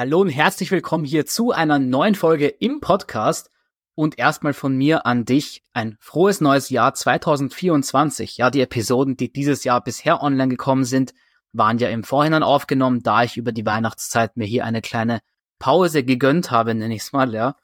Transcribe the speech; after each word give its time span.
Hallo 0.00 0.22
und 0.22 0.30
herzlich 0.30 0.70
willkommen 0.70 1.04
hier 1.04 1.26
zu 1.26 1.52
einer 1.52 1.78
neuen 1.78 2.14
Folge 2.14 2.46
im 2.46 2.80
Podcast. 2.80 3.50
Und 3.94 4.18
erstmal 4.18 4.54
von 4.54 4.74
mir 4.74 5.04
an 5.04 5.26
dich 5.26 5.62
ein 5.74 5.98
frohes 6.00 6.40
neues 6.40 6.70
Jahr 6.70 6.94
2024. 6.94 8.38
Ja, 8.38 8.48
die 8.50 8.62
Episoden, 8.62 9.18
die 9.18 9.30
dieses 9.30 9.62
Jahr 9.62 9.84
bisher 9.84 10.22
online 10.22 10.48
gekommen 10.48 10.84
sind, 10.86 11.12
waren 11.52 11.76
ja 11.76 11.90
im 11.90 12.02
Vorhinein 12.02 12.42
aufgenommen, 12.42 13.02
da 13.02 13.24
ich 13.24 13.36
über 13.36 13.52
die 13.52 13.66
Weihnachtszeit 13.66 14.38
mir 14.38 14.46
hier 14.46 14.64
eine 14.64 14.80
kleine 14.80 15.20
Pause 15.58 16.02
gegönnt 16.02 16.50
habe, 16.50 16.74
nenne 16.74 16.94
ich 16.94 17.02
es 17.02 17.12
mal, 17.12 17.34
ja. 17.34 17.56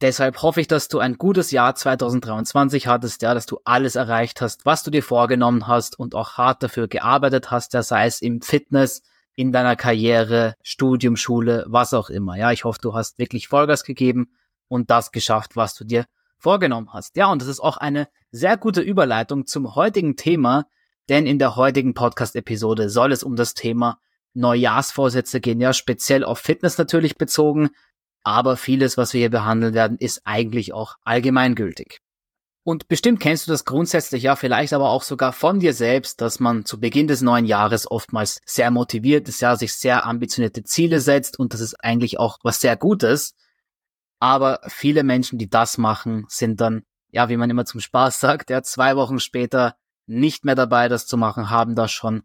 Deshalb 0.00 0.42
hoffe 0.42 0.60
ich, 0.60 0.66
dass 0.66 0.88
du 0.88 0.98
ein 0.98 1.18
gutes 1.18 1.52
Jahr 1.52 1.76
2023 1.76 2.88
hattest, 2.88 3.22
ja, 3.22 3.32
dass 3.32 3.46
du 3.46 3.60
alles 3.64 3.94
erreicht 3.94 4.40
hast, 4.40 4.66
was 4.66 4.82
du 4.82 4.90
dir 4.90 5.04
vorgenommen 5.04 5.68
hast 5.68 5.96
und 6.00 6.16
auch 6.16 6.32
hart 6.36 6.64
dafür 6.64 6.88
gearbeitet 6.88 7.52
hast, 7.52 7.74
ja, 7.74 7.84
sei 7.84 8.06
es 8.06 8.22
im 8.22 8.42
Fitness, 8.42 9.02
in 9.40 9.52
deiner 9.52 9.74
Karriere, 9.74 10.54
Studium, 10.62 11.16
Schule, 11.16 11.64
was 11.66 11.94
auch 11.94 12.10
immer. 12.10 12.36
Ja, 12.36 12.52
ich 12.52 12.64
hoffe, 12.64 12.78
du 12.82 12.92
hast 12.92 13.18
wirklich 13.18 13.48
Vollgas 13.48 13.84
gegeben 13.84 14.32
und 14.68 14.90
das 14.90 15.12
geschafft, 15.12 15.56
was 15.56 15.74
du 15.74 15.84
dir 15.84 16.04
vorgenommen 16.36 16.92
hast. 16.92 17.16
Ja, 17.16 17.32
und 17.32 17.40
das 17.40 17.48
ist 17.48 17.60
auch 17.60 17.78
eine 17.78 18.06
sehr 18.30 18.58
gute 18.58 18.82
Überleitung 18.82 19.46
zum 19.46 19.74
heutigen 19.74 20.16
Thema, 20.16 20.66
denn 21.08 21.26
in 21.26 21.38
der 21.38 21.56
heutigen 21.56 21.94
Podcast-Episode 21.94 22.90
soll 22.90 23.12
es 23.12 23.22
um 23.22 23.34
das 23.34 23.54
Thema 23.54 23.98
Neujahrsvorsätze 24.34 25.40
gehen, 25.40 25.58
ja, 25.58 25.72
speziell 25.72 26.22
auf 26.22 26.38
Fitness 26.38 26.76
natürlich 26.76 27.16
bezogen, 27.16 27.70
aber 28.22 28.58
vieles, 28.58 28.98
was 28.98 29.14
wir 29.14 29.20
hier 29.20 29.30
behandeln 29.30 29.72
werden, 29.72 29.96
ist 29.96 30.20
eigentlich 30.26 30.74
auch 30.74 30.96
allgemeingültig. 31.02 32.02
Und 32.62 32.88
bestimmt 32.88 33.20
kennst 33.20 33.46
du 33.46 33.52
das 33.52 33.64
grundsätzlich 33.64 34.22
ja, 34.24 34.36
vielleicht 34.36 34.74
aber 34.74 34.90
auch 34.90 35.02
sogar 35.02 35.32
von 35.32 35.60
dir 35.60 35.72
selbst, 35.72 36.20
dass 36.20 36.40
man 36.40 36.66
zu 36.66 36.78
Beginn 36.78 37.06
des 37.06 37.22
neuen 37.22 37.46
Jahres 37.46 37.90
oftmals 37.90 38.40
sehr 38.44 38.70
motiviert 38.70 39.28
ist, 39.28 39.40
ja, 39.40 39.56
sich 39.56 39.72
sehr 39.74 40.04
ambitionierte 40.04 40.62
Ziele 40.62 41.00
setzt 41.00 41.38
und 41.38 41.54
das 41.54 41.60
ist 41.60 41.82
eigentlich 41.82 42.18
auch 42.18 42.38
was 42.42 42.60
sehr 42.60 42.76
Gutes. 42.76 43.34
Aber 44.18 44.60
viele 44.68 45.02
Menschen, 45.04 45.38
die 45.38 45.48
das 45.48 45.78
machen, 45.78 46.26
sind 46.28 46.60
dann, 46.60 46.82
ja, 47.10 47.30
wie 47.30 47.38
man 47.38 47.48
immer 47.48 47.64
zum 47.64 47.80
Spaß 47.80 48.20
sagt, 48.20 48.50
ja, 48.50 48.62
zwei 48.62 48.94
Wochen 48.96 49.20
später 49.20 49.76
nicht 50.06 50.44
mehr 50.44 50.54
dabei, 50.54 50.88
das 50.88 51.06
zu 51.06 51.16
machen, 51.16 51.48
haben 51.48 51.74
das 51.74 51.90
schon 51.92 52.24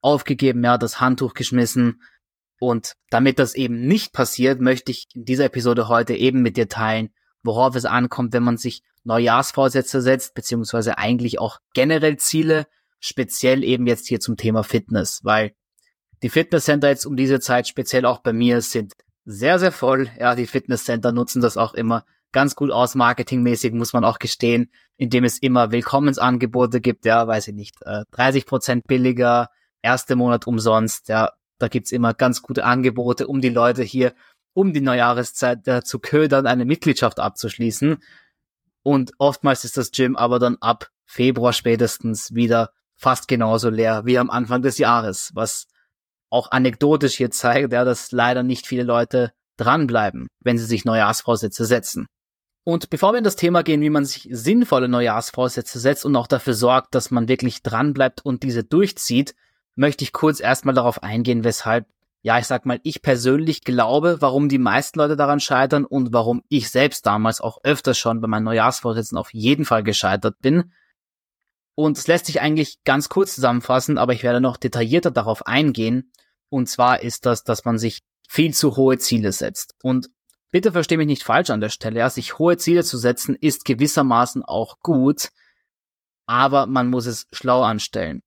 aufgegeben, 0.00 0.64
ja, 0.64 0.76
das 0.76 1.00
Handtuch 1.00 1.34
geschmissen. 1.34 2.02
Und 2.58 2.94
damit 3.10 3.38
das 3.38 3.54
eben 3.54 3.86
nicht 3.86 4.12
passiert, 4.12 4.60
möchte 4.60 4.90
ich 4.90 5.06
in 5.14 5.24
dieser 5.24 5.44
Episode 5.44 5.86
heute 5.86 6.14
eben 6.14 6.42
mit 6.42 6.56
dir 6.56 6.68
teilen, 6.68 7.10
worauf 7.42 7.74
es 7.76 7.84
ankommt, 7.84 8.32
wenn 8.32 8.42
man 8.42 8.56
sich 8.56 8.82
Neujahrsvorsätze 9.04 10.00
setzt, 10.00 10.34
beziehungsweise 10.34 10.98
eigentlich 10.98 11.38
auch 11.38 11.58
generell 11.74 12.16
Ziele, 12.16 12.66
speziell 13.00 13.64
eben 13.64 13.86
jetzt 13.86 14.06
hier 14.06 14.20
zum 14.20 14.36
Thema 14.36 14.64
Fitness, 14.64 15.20
weil 15.22 15.52
die 16.22 16.30
Fitnesscenter 16.30 16.88
jetzt 16.88 17.06
um 17.06 17.16
diese 17.16 17.40
Zeit, 17.40 17.68
speziell 17.68 18.04
auch 18.04 18.18
bei 18.18 18.32
mir, 18.32 18.60
sind 18.60 18.94
sehr, 19.24 19.58
sehr 19.58 19.72
voll. 19.72 20.10
Ja, 20.18 20.34
die 20.34 20.46
Fitnesscenter 20.46 21.12
nutzen 21.12 21.40
das 21.40 21.56
auch 21.56 21.74
immer 21.74 22.04
ganz 22.32 22.56
gut 22.56 22.70
aus, 22.70 22.94
marketingmäßig 22.94 23.72
muss 23.72 23.92
man 23.92 24.04
auch 24.04 24.18
gestehen, 24.18 24.70
indem 24.96 25.24
es 25.24 25.38
immer 25.38 25.70
Willkommensangebote 25.70 26.80
gibt, 26.80 27.04
ja, 27.06 27.26
weiß 27.26 27.48
ich 27.48 27.54
nicht, 27.54 27.76
30 28.10 28.42
äh, 28.42 28.46
Prozent 28.46 28.86
billiger, 28.86 29.48
erste 29.80 30.16
Monat 30.16 30.46
umsonst, 30.46 31.08
ja, 31.08 31.32
da 31.58 31.68
gibt's 31.68 31.92
immer 31.92 32.14
ganz 32.14 32.42
gute 32.42 32.64
Angebote, 32.64 33.26
um 33.26 33.40
die 33.40 33.48
Leute 33.48 33.82
hier 33.82 34.12
um 34.54 34.72
die 34.72 34.80
Neujahreszeit 34.80 35.66
äh, 35.68 35.82
zu 35.82 35.98
ködern, 35.98 36.46
eine 36.46 36.64
Mitgliedschaft 36.64 37.20
abzuschließen. 37.20 38.02
Und 38.82 39.12
oftmals 39.18 39.64
ist 39.64 39.76
das 39.76 39.90
Gym 39.90 40.16
aber 40.16 40.38
dann 40.38 40.56
ab 40.60 40.90
Februar 41.04 41.52
spätestens 41.52 42.34
wieder 42.34 42.72
fast 42.96 43.28
genauso 43.28 43.70
leer 43.70 44.04
wie 44.04 44.18
am 44.18 44.30
Anfang 44.30 44.62
des 44.62 44.78
Jahres, 44.78 45.30
was 45.34 45.68
auch 46.30 46.50
anekdotisch 46.50 47.16
hier 47.16 47.30
zeigt, 47.30 47.72
ja, 47.72 47.84
dass 47.84 48.12
leider 48.12 48.42
nicht 48.42 48.66
viele 48.66 48.82
Leute 48.82 49.32
dranbleiben, 49.56 50.28
wenn 50.40 50.58
sie 50.58 50.66
sich 50.66 50.84
Neujahrsvorsätze 50.84 51.64
setzen. 51.64 52.06
Und 52.64 52.90
bevor 52.90 53.12
wir 53.12 53.18
in 53.18 53.24
das 53.24 53.36
Thema 53.36 53.62
gehen, 53.62 53.80
wie 53.80 53.88
man 53.88 54.04
sich 54.04 54.28
sinnvolle 54.30 54.88
Neujahrsvorsätze 54.88 55.78
setzt 55.78 56.04
und 56.04 56.14
auch 56.16 56.26
dafür 56.26 56.52
sorgt, 56.52 56.94
dass 56.94 57.10
man 57.10 57.28
wirklich 57.28 57.62
dranbleibt 57.62 58.24
und 58.24 58.42
diese 58.42 58.62
durchzieht, 58.62 59.34
möchte 59.74 60.04
ich 60.04 60.12
kurz 60.12 60.40
erstmal 60.40 60.74
darauf 60.74 61.02
eingehen, 61.02 61.44
weshalb 61.44 61.86
ja, 62.22 62.38
ich 62.38 62.46
sag 62.46 62.66
mal, 62.66 62.80
ich 62.82 63.00
persönlich 63.00 63.62
glaube, 63.62 64.20
warum 64.20 64.48
die 64.48 64.58
meisten 64.58 64.98
Leute 64.98 65.16
daran 65.16 65.40
scheitern 65.40 65.84
und 65.84 66.12
warum 66.12 66.42
ich 66.48 66.68
selbst 66.70 67.06
damals 67.06 67.40
auch 67.40 67.58
öfters 67.62 67.96
schon 67.96 68.20
bei 68.20 68.26
meinen 68.26 68.44
Neujahrsvorsätzen 68.44 69.16
auf 69.16 69.32
jeden 69.32 69.64
Fall 69.64 69.84
gescheitert 69.84 70.40
bin. 70.40 70.72
Und 71.74 71.96
es 71.96 72.08
lässt 72.08 72.26
sich 72.26 72.40
eigentlich 72.40 72.82
ganz 72.84 73.08
kurz 73.08 73.36
zusammenfassen, 73.36 73.98
aber 73.98 74.12
ich 74.12 74.24
werde 74.24 74.40
noch 74.40 74.56
detaillierter 74.56 75.12
darauf 75.12 75.46
eingehen. 75.46 76.10
Und 76.48 76.68
zwar 76.68 77.02
ist 77.02 77.24
das, 77.24 77.44
dass 77.44 77.64
man 77.64 77.78
sich 77.78 78.00
viel 78.28 78.52
zu 78.52 78.76
hohe 78.76 78.98
Ziele 78.98 79.30
setzt. 79.30 79.74
Und 79.82 80.10
bitte 80.50 80.72
verstehe 80.72 80.98
mich 80.98 81.06
nicht 81.06 81.22
falsch 81.22 81.50
an 81.50 81.60
der 81.60 81.68
Stelle, 81.68 82.00
ja, 82.00 82.10
sich 82.10 82.38
hohe 82.38 82.56
Ziele 82.56 82.82
zu 82.82 82.98
setzen 82.98 83.36
ist 83.36 83.64
gewissermaßen 83.64 84.42
auch 84.44 84.80
gut, 84.80 85.28
aber 86.26 86.66
man 86.66 86.90
muss 86.90 87.06
es 87.06 87.26
schlau 87.32 87.62
anstellen. 87.62 88.22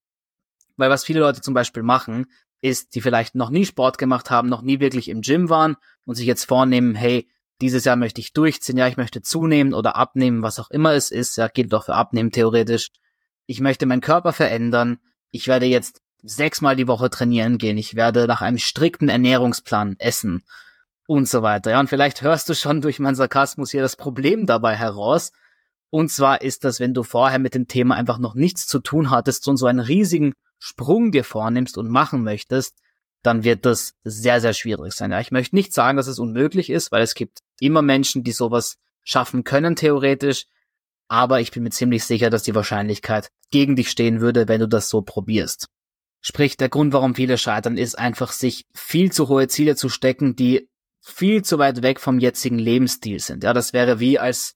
Weil 0.78 0.90
was 0.90 1.04
viele 1.04 1.20
Leute 1.20 1.42
zum 1.42 1.54
Beispiel 1.54 1.84
machen, 1.84 2.28
ist, 2.62 2.96
die 2.96 3.02
vielleicht 3.02 3.36
noch 3.36 3.50
nie 3.50 3.66
Sport 3.66 3.98
gemacht 3.98 4.30
haben, 4.30 4.50
noch 4.50 4.62
nie 4.62 4.80
wirklich 4.80 5.10
im 5.10 5.22
Gym 5.22 5.50
waren 5.50 5.76
und 6.06 6.16
sich 6.16 6.28
jetzt 6.28 6.46
vornehmen, 6.46 6.96
hey, 6.96 7.28
dieses 7.62 7.86
Jahr 7.86 7.96
möchte 7.96 8.22
ich 8.22 8.34
durchziehen, 8.34 8.78
ja, 8.78 8.88
ich 8.88 8.98
möchte 8.98 9.22
zunehmen 9.22 9.74
oder 9.74 9.96
abnehmen, 9.96 10.42
was 10.42 10.60
auch 10.60 10.72
immer 10.72 10.94
es 10.94 11.12
ist, 11.12 11.38
ja, 11.38 11.48
gilt 11.48 11.74
doch 11.74 11.86
für 11.86 11.96
abnehmen 11.96 12.32
theoretisch. 12.32 12.90
Ich 13.46 13.60
möchte 13.60 13.86
meinen 13.86 14.02
Körper 14.02 14.34
verändern. 14.34 15.00
Ich 15.30 15.48
werde 15.48 15.66
jetzt 15.66 16.02
sechsmal 16.24 16.76
die 16.76 16.88
Woche 16.88 17.10
trainieren 17.10 17.58
gehen. 17.58 17.78
Ich 17.78 17.96
werde 17.96 18.28
nach 18.28 18.42
einem 18.42 18.58
strikten 18.58 19.10
Ernährungsplan 19.10 19.96
essen 20.00 20.44
und 21.08 21.28
so 21.28 21.42
weiter. 21.42 21.72
Ja, 21.72 21.80
und 21.80 21.90
vielleicht 21.90 22.22
hörst 22.22 22.50
du 22.50 22.56
schon 22.56 22.82
durch 22.82 23.00
meinen 23.00 23.16
Sarkasmus 23.16 23.72
hier 23.72 23.82
das 23.82 23.96
Problem 23.96 24.46
dabei 24.46 24.76
heraus. 24.76 25.32
Und 25.90 26.10
zwar 26.10 26.42
ist 26.42 26.64
das, 26.64 26.80
wenn 26.80 26.94
du 26.94 27.04
vorher 27.04 27.40
mit 27.40 27.54
dem 27.54 27.68
Thema 27.68 27.96
einfach 27.96 28.18
noch 28.18 28.34
nichts 28.34 28.66
zu 28.66 28.80
tun 28.80 29.12
hattest 29.12 29.48
und 29.48 29.58
so 29.58 29.66
einen 29.66 29.80
riesigen 29.82 30.34
Sprung 30.64 31.12
dir 31.12 31.24
vornimmst 31.24 31.76
und 31.80 31.90
machen 31.90 32.24
möchtest, 32.24 32.78
dann 33.24 33.44
wird 33.44 33.66
das 33.66 33.96
sehr, 34.04 34.40
sehr 34.40 34.54
schwierig 34.54 34.94
sein. 34.94 35.12
Ja, 35.12 35.20
ich 35.20 35.32
möchte 35.32 35.56
nicht 35.56 35.74
sagen, 35.74 35.98
dass 35.98 36.06
es 36.06 36.20
unmöglich 36.20 36.70
ist, 36.70 36.92
weil 36.92 37.02
es 37.02 37.16
gibt 37.16 37.40
immer 37.60 37.82
Menschen, 37.82 38.24
die 38.24 38.32
sowas 38.32 38.78
schaffen 39.04 39.44
können, 39.44 39.76
theoretisch. 39.76 40.46
Aber 41.08 41.42
ich 41.42 41.50
bin 41.50 41.64
mir 41.64 41.72
ziemlich 41.72 42.04
sicher, 42.04 42.30
dass 42.30 42.44
die 42.44 42.54
Wahrscheinlichkeit 42.54 43.32
gegen 43.50 43.76
dich 43.76 43.90
stehen 43.90 44.22
würde, 44.22 44.48
wenn 44.48 44.62
du 44.62 44.68
das 44.68 44.88
so 44.88 45.02
probierst. 45.02 45.68
Sprich, 46.22 46.58
der 46.58 46.70
Grund, 46.70 46.94
warum 46.94 47.16
viele 47.16 47.40
scheitern, 47.40 47.76
ist 47.76 47.98
einfach, 47.98 48.32
sich 48.32 48.68
viel 48.72 49.12
zu 49.12 49.30
hohe 49.30 49.48
Ziele 49.48 49.76
zu 49.76 49.90
stecken, 49.90 50.36
die 50.36 50.70
viel 51.00 51.44
zu 51.44 51.58
weit 51.58 51.82
weg 51.82 52.00
vom 52.00 52.20
jetzigen 52.20 52.60
Lebensstil 52.60 53.20
sind. 53.20 53.44
Ja, 53.44 53.54
das 53.54 53.74
wäre 53.74 54.00
wie 54.00 54.20
als 54.20 54.56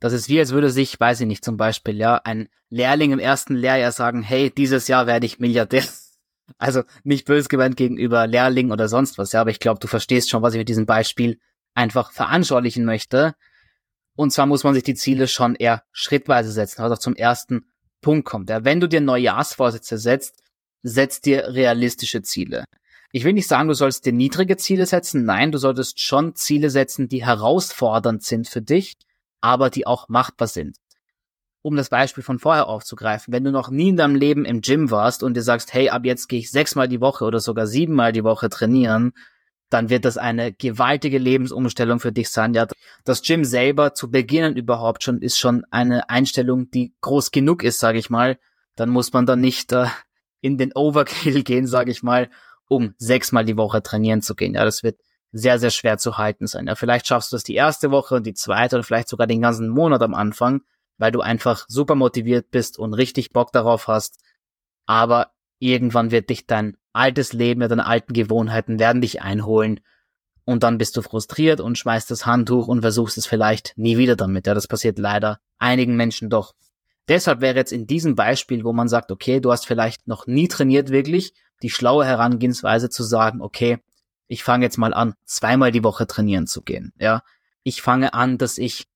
das 0.00 0.12
ist 0.12 0.28
wie, 0.28 0.38
als 0.38 0.52
würde 0.52 0.70
sich, 0.70 0.98
weiß 0.98 1.20
ich 1.20 1.26
nicht, 1.26 1.44
zum 1.44 1.56
Beispiel, 1.56 1.96
ja, 1.96 2.16
ein 2.24 2.48
Lehrling 2.68 3.12
im 3.12 3.18
ersten 3.18 3.54
Lehrjahr 3.54 3.92
sagen, 3.92 4.22
hey, 4.22 4.50
dieses 4.50 4.88
Jahr 4.88 5.06
werde 5.06 5.26
ich 5.26 5.38
Milliardär. 5.38 5.84
Also 6.58 6.82
nicht 7.04 7.24
böse 7.24 7.48
gemeint 7.48 7.78
gegenüber 7.78 8.26
Lehrling 8.26 8.70
oder 8.70 8.86
sonst 8.86 9.16
was, 9.16 9.32
ja, 9.32 9.40
aber 9.40 9.48
ich 9.48 9.60
glaube, 9.60 9.80
du 9.80 9.86
verstehst 9.86 10.28
schon, 10.28 10.42
was 10.42 10.52
ich 10.52 10.58
mit 10.58 10.68
diesem 10.68 10.84
Beispiel 10.84 11.38
einfach 11.72 12.12
veranschaulichen 12.12 12.84
möchte. 12.84 13.34
Und 14.14 14.30
zwar 14.30 14.44
muss 14.44 14.62
man 14.62 14.74
sich 14.74 14.82
die 14.82 14.94
Ziele 14.94 15.26
schon 15.26 15.54
eher 15.54 15.84
schrittweise 15.90 16.52
setzen, 16.52 16.82
was 16.82 16.92
auch 16.92 16.98
zum 16.98 17.16
ersten 17.16 17.72
Punkt 18.02 18.26
kommt. 18.26 18.50
Ja, 18.50 18.62
wenn 18.62 18.78
du 18.78 18.88
dir 18.88 19.00
Neujahrsvorsätze 19.00 19.96
setzt, 19.96 20.42
setz 20.82 21.22
dir 21.22 21.48
realistische 21.48 22.20
Ziele. 22.20 22.64
Ich 23.10 23.24
will 23.24 23.32
nicht 23.32 23.48
sagen, 23.48 23.68
du 23.68 23.74
sollst 23.74 24.06
dir 24.06 24.12
niedrige 24.12 24.56
Ziele 24.56 24.86
setzen. 24.86 25.24
Nein, 25.24 25.52
du 25.52 25.58
solltest 25.58 26.00
schon 26.00 26.34
Ziele 26.34 26.68
setzen, 26.68 27.08
die 27.08 27.24
herausfordernd 27.24 28.22
sind 28.22 28.48
für 28.48 28.60
dich, 28.60 28.96
aber 29.44 29.68
die 29.68 29.86
auch 29.86 30.08
machbar 30.08 30.48
sind. 30.48 30.78
Um 31.60 31.76
das 31.76 31.90
Beispiel 31.90 32.24
von 32.24 32.38
vorher 32.38 32.66
aufzugreifen, 32.66 33.32
wenn 33.32 33.44
du 33.44 33.52
noch 33.52 33.70
nie 33.70 33.90
in 33.90 33.96
deinem 33.96 34.16
Leben 34.16 34.46
im 34.46 34.62
Gym 34.62 34.90
warst 34.90 35.22
und 35.22 35.34
dir 35.34 35.42
sagst, 35.42 35.74
hey, 35.74 35.90
ab 35.90 36.06
jetzt 36.06 36.28
gehe 36.28 36.38
ich 36.38 36.50
sechsmal 36.50 36.88
die 36.88 37.02
Woche 37.02 37.24
oder 37.24 37.40
sogar 37.40 37.66
siebenmal 37.66 38.12
die 38.12 38.24
Woche 38.24 38.48
trainieren, 38.48 39.12
dann 39.68 39.90
wird 39.90 40.06
das 40.06 40.16
eine 40.16 40.52
gewaltige 40.52 41.18
Lebensumstellung 41.18 42.00
für 42.00 42.12
dich 42.12 42.30
sein. 42.30 42.54
Ja, 42.54 42.66
das 43.04 43.22
Gym 43.22 43.44
selber 43.44 43.92
zu 43.92 44.10
beginnen 44.10 44.56
überhaupt 44.56 45.02
schon 45.02 45.20
ist 45.20 45.38
schon 45.38 45.64
eine 45.70 46.08
Einstellung, 46.08 46.70
die 46.70 46.94
groß 47.02 47.30
genug 47.30 47.62
ist, 47.62 47.80
sage 47.80 47.98
ich 47.98 48.08
mal. 48.08 48.38
Dann 48.76 48.88
muss 48.88 49.12
man 49.12 49.26
dann 49.26 49.40
nicht 49.40 49.72
äh, 49.72 49.86
in 50.40 50.56
den 50.56 50.72
Overkill 50.74 51.42
gehen, 51.42 51.66
sage 51.66 51.90
ich 51.90 52.02
mal, 52.02 52.30
um 52.66 52.94
sechsmal 52.96 53.44
die 53.44 53.58
Woche 53.58 53.82
trainieren 53.82 54.22
zu 54.22 54.34
gehen. 54.34 54.54
Ja, 54.54 54.64
das 54.64 54.82
wird 54.82 55.00
sehr, 55.34 55.58
sehr 55.58 55.70
schwer 55.70 55.98
zu 55.98 56.16
halten 56.16 56.46
sein. 56.46 56.68
Ja, 56.68 56.76
vielleicht 56.76 57.08
schaffst 57.08 57.32
du 57.32 57.36
das 57.36 57.42
die 57.42 57.56
erste 57.56 57.90
Woche 57.90 58.14
und 58.14 58.26
die 58.26 58.34
zweite 58.34 58.76
oder 58.76 58.84
vielleicht 58.84 59.08
sogar 59.08 59.26
den 59.26 59.42
ganzen 59.42 59.68
Monat 59.68 60.00
am 60.02 60.14
Anfang, 60.14 60.62
weil 60.96 61.10
du 61.10 61.20
einfach 61.20 61.66
super 61.68 61.96
motiviert 61.96 62.52
bist 62.52 62.78
und 62.78 62.94
richtig 62.94 63.32
Bock 63.32 63.50
darauf 63.50 63.88
hast. 63.88 64.20
Aber 64.86 65.32
irgendwann 65.58 66.12
wird 66.12 66.30
dich 66.30 66.46
dein 66.46 66.76
altes 66.92 67.32
Leben, 67.32 67.62
ja, 67.62 67.68
deine 67.68 67.86
alten 67.86 68.12
Gewohnheiten 68.12 68.78
werden 68.78 69.02
dich 69.02 69.22
einholen 69.22 69.80
und 70.44 70.62
dann 70.62 70.78
bist 70.78 70.96
du 70.96 71.02
frustriert 71.02 71.60
und 71.60 71.78
schmeißt 71.78 72.10
das 72.12 72.26
Handtuch 72.26 72.68
und 72.68 72.82
versuchst 72.82 73.18
es 73.18 73.26
vielleicht 73.26 73.72
nie 73.76 73.98
wieder 73.98 74.14
damit. 74.14 74.46
Ja, 74.46 74.54
das 74.54 74.68
passiert 74.68 75.00
leider 75.00 75.40
einigen 75.58 75.96
Menschen 75.96 76.30
doch. 76.30 76.54
Deshalb 77.08 77.40
wäre 77.40 77.56
jetzt 77.56 77.72
in 77.72 77.88
diesem 77.88 78.14
Beispiel, 78.14 78.62
wo 78.62 78.72
man 78.72 78.88
sagt, 78.88 79.10
okay, 79.10 79.40
du 79.40 79.50
hast 79.50 79.66
vielleicht 79.66 80.06
noch 80.06 80.28
nie 80.28 80.46
trainiert 80.46 80.90
wirklich, 80.90 81.34
die 81.62 81.70
schlaue 81.70 82.04
Herangehensweise 82.04 82.88
zu 82.88 83.02
sagen, 83.02 83.42
okay, 83.42 83.78
ich 84.26 84.42
fange 84.42 84.64
jetzt 84.64 84.78
mal 84.78 84.94
an, 84.94 85.14
zweimal 85.24 85.72
die 85.72 85.84
Woche 85.84 86.06
trainieren 86.06 86.46
zu 86.46 86.62
gehen. 86.62 86.92
Ja, 86.98 87.22
ich 87.62 87.82
fange 87.82 88.14
an, 88.14 88.38
dass 88.38 88.58
ich 88.58 88.86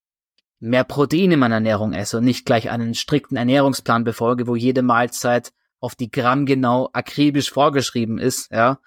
mehr 0.61 0.85
Protein 0.85 1.33
in 1.33 1.39
meiner 1.39 1.57
Ernährung 1.57 1.93
esse 1.93 2.19
und 2.19 2.25
nicht 2.25 2.45
gleich 2.45 2.71
einen 2.71 2.95
strikten 2.95 3.37
Ernährungsplan 3.37 4.05
befolge, 4.05 4.47
wo 4.47 4.57
jede 4.57 4.83
Mahlzeit 4.83 5.53
auf 5.81 5.95
die 5.95 6.11
Gramm 6.11 6.47
genau 6.47 6.91
akribisch 6.93 7.51
vorgeschrieben 7.51 8.19
ist. 8.19 8.51
Ja, 8.51 8.81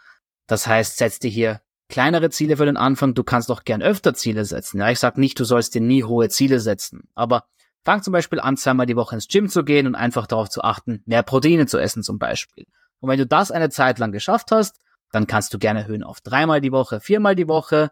das 0.47 0.67
heißt, 0.67 0.97
setz 0.97 1.19
dir 1.19 1.29
hier 1.29 1.61
kleinere 1.87 2.29
Ziele 2.29 2.57
für 2.57 2.65
den 2.65 2.77
Anfang. 2.77 3.13
Du 3.13 3.23
kannst 3.23 3.51
auch 3.51 3.63
gern 3.63 3.81
öfter 3.81 4.13
Ziele 4.13 4.45
setzen. 4.45 4.79
Ja, 4.79 4.89
ich 4.89 4.99
sag 4.99 5.17
nicht, 5.17 5.39
du 5.39 5.45
sollst 5.45 5.75
dir 5.75 5.81
nie 5.81 6.03
hohe 6.03 6.29
Ziele 6.29 6.59
setzen, 6.59 7.07
aber 7.15 7.45
fang 7.83 8.03
zum 8.03 8.11
Beispiel 8.13 8.39
an, 8.39 8.57
zweimal 8.57 8.85
die 8.85 8.95
Woche 8.95 9.15
ins 9.15 9.27
Gym 9.27 9.49
zu 9.49 9.63
gehen 9.63 9.87
und 9.87 9.95
einfach 9.95 10.27
darauf 10.27 10.49
zu 10.49 10.63
achten, 10.63 11.03
mehr 11.05 11.23
Proteine 11.23 11.67
zu 11.67 11.77
essen 11.77 12.03
zum 12.03 12.19
Beispiel. 12.19 12.65
Und 12.99 13.09
wenn 13.09 13.17
du 13.17 13.25
das 13.25 13.51
eine 13.51 13.69
Zeit 13.69 13.99
lang 13.99 14.11
geschafft 14.11 14.51
hast, 14.51 14.77
dann 15.11 15.27
kannst 15.27 15.53
du 15.53 15.59
gerne 15.59 15.81
erhöhen 15.81 16.03
auf 16.03 16.21
dreimal 16.21 16.61
die 16.61 16.71
Woche, 16.71 16.99
viermal 16.99 17.35
die 17.35 17.47
Woche 17.47 17.91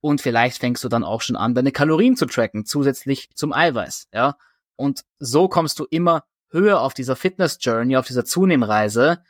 und 0.00 0.20
vielleicht 0.20 0.58
fängst 0.58 0.82
du 0.84 0.88
dann 0.88 1.04
auch 1.04 1.20
schon 1.20 1.36
an, 1.36 1.54
deine 1.54 1.72
Kalorien 1.72 2.16
zu 2.16 2.26
tracken, 2.26 2.64
zusätzlich 2.64 3.28
zum 3.34 3.52
Eiweiß, 3.52 4.08
ja. 4.12 4.36
Und 4.76 5.02
so 5.18 5.48
kommst 5.48 5.78
du 5.78 5.86
immer 5.90 6.24
höher 6.50 6.80
auf 6.80 6.94
dieser 6.94 7.16
Fitness 7.16 7.58
Journey, 7.60 7.96
auf 7.96 8.06
dieser 8.06 8.24
Zunehmreise 8.24 9.22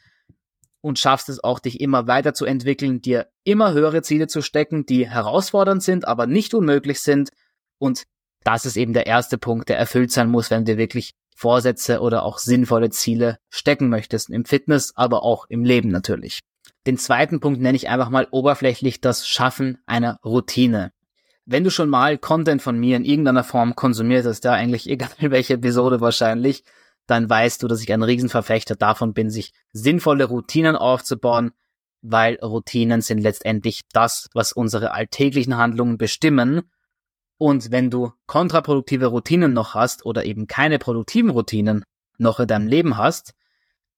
und 0.81 0.99
schaffst 0.99 1.29
es 1.29 1.43
auch, 1.43 1.59
dich 1.59 1.81
immer 1.81 2.07
weiter 2.07 2.35
zu 2.35 2.45
entwickeln, 2.45 3.01
dir 3.01 3.29
immer 3.45 3.73
höhere 3.73 4.03
Ziele 4.03 4.29
zu 4.29 4.43
stecken, 4.43 4.87
die 4.87 5.09
herausfordernd 5.09 5.83
sind, 5.83 6.07
aber 6.07 6.27
nicht 6.27 6.55
unmöglich 6.55 7.01
sind. 7.01 7.31
Und 7.79 8.05
das 8.45 8.65
ist 8.65 8.77
eben 8.77 8.93
der 8.93 9.07
erste 9.07 9.39
Punkt, 9.39 9.69
der 9.69 9.79
erfüllt 9.79 10.13
sein 10.13 10.31
muss, 10.31 10.51
wenn 10.51 10.65
du 10.65 10.77
wirklich 10.79 11.13
Vorsätze 11.37 12.01
oder 12.01 12.23
auch 12.23 12.39
sinnvolle 12.39 12.91
Ziele 12.91 13.39
stecken 13.49 13.89
möchtest, 13.89 14.31
im 14.31 14.45
Fitness, 14.45 14.93
aber 14.95 15.23
auch 15.23 15.47
im 15.49 15.65
Leben 15.65 15.89
natürlich. 15.89 16.41
Den 16.87 16.97
zweiten 16.97 17.41
Punkt 17.41 17.61
nenne 17.61 17.77
ich 17.77 17.89
einfach 17.89 18.09
mal 18.09 18.27
oberflächlich 18.31 19.01
das 19.01 19.27
Schaffen 19.29 19.79
einer 19.87 20.19
Routine. 20.25 20.93
Wenn 21.45 21.65
du 21.65 21.71
schon 21.71 21.89
mal 21.89 22.17
Content 22.17 22.63
von 22.63 22.79
mir 22.79 22.97
in 22.97 23.05
irgendeiner 23.05 23.45
Form 23.45 23.75
konsumiert 23.75 24.25
hast, 24.25 24.45
ja 24.45 24.53
eigentlich 24.53 24.89
egal 24.89 25.11
welche 25.21 25.55
Episode 25.55 26.01
wahrscheinlich, 26.01 26.65
dann 27.07 27.29
weißt 27.29 27.63
du, 27.63 27.69
dass 27.69 27.83
ich 27.83 27.93
ein 27.93 28.03
Riesenverfechter 28.03 28.77
davon 28.77 29.13
bin, 29.13 29.31
sich 29.31 29.53
sinnvolle 29.73 30.25
Routinen 30.25 30.77
aufzubauen, 30.77 31.51
weil 32.03 32.37
Routinen 32.37 33.03
sind 33.03 33.19
letztendlich 33.19 33.83
das, 33.93 34.29
was 34.33 34.53
unsere 34.53 34.93
alltäglichen 34.93 35.57
Handlungen 35.57 35.99
bestimmen. 35.99 36.63
Und 37.37 37.71
wenn 37.71 37.91
du 37.91 38.13
kontraproduktive 38.27 39.07
Routinen 39.07 39.53
noch 39.53 39.75
hast 39.75 40.07
oder 40.07 40.25
eben 40.25 40.47
keine 40.47 40.79
produktiven 40.79 41.31
Routinen 41.31 41.85
noch 42.17 42.39
in 42.39 42.47
deinem 42.47 42.69
Leben 42.69 42.97
hast, 42.97 43.35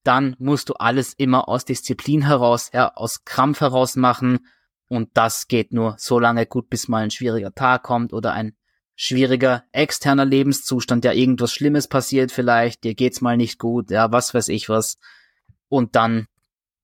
dann 0.03 0.35
musst 0.39 0.69
du 0.69 0.73
alles 0.73 1.13
immer 1.13 1.47
aus 1.47 1.65
Disziplin 1.65 2.23
heraus, 2.23 2.69
ja, 2.73 2.93
aus 2.95 3.25
Krampf 3.25 3.61
heraus 3.61 3.95
machen. 3.95 4.47
Und 4.87 5.09
das 5.13 5.47
geht 5.47 5.73
nur 5.73 5.95
so 5.97 6.19
lange 6.19 6.45
gut, 6.45 6.69
bis 6.69 6.87
mal 6.87 7.03
ein 7.03 7.11
schwieriger 7.11 7.53
Tag 7.53 7.83
kommt 7.83 8.13
oder 8.13 8.33
ein 8.33 8.55
schwieriger 8.95 9.63
externer 9.71 10.25
Lebenszustand, 10.25 11.03
ja, 11.05 11.13
irgendwas 11.13 11.51
Schlimmes 11.51 11.87
passiert 11.87 12.31
vielleicht, 12.31 12.83
dir 12.83 12.93
geht's 12.93 13.21
mal 13.21 13.37
nicht 13.37 13.59
gut, 13.59 13.89
ja, 13.89 14.11
was 14.11 14.33
weiß 14.33 14.49
ich 14.49 14.69
was. 14.69 14.97
Und 15.67 15.95
dann 15.95 16.27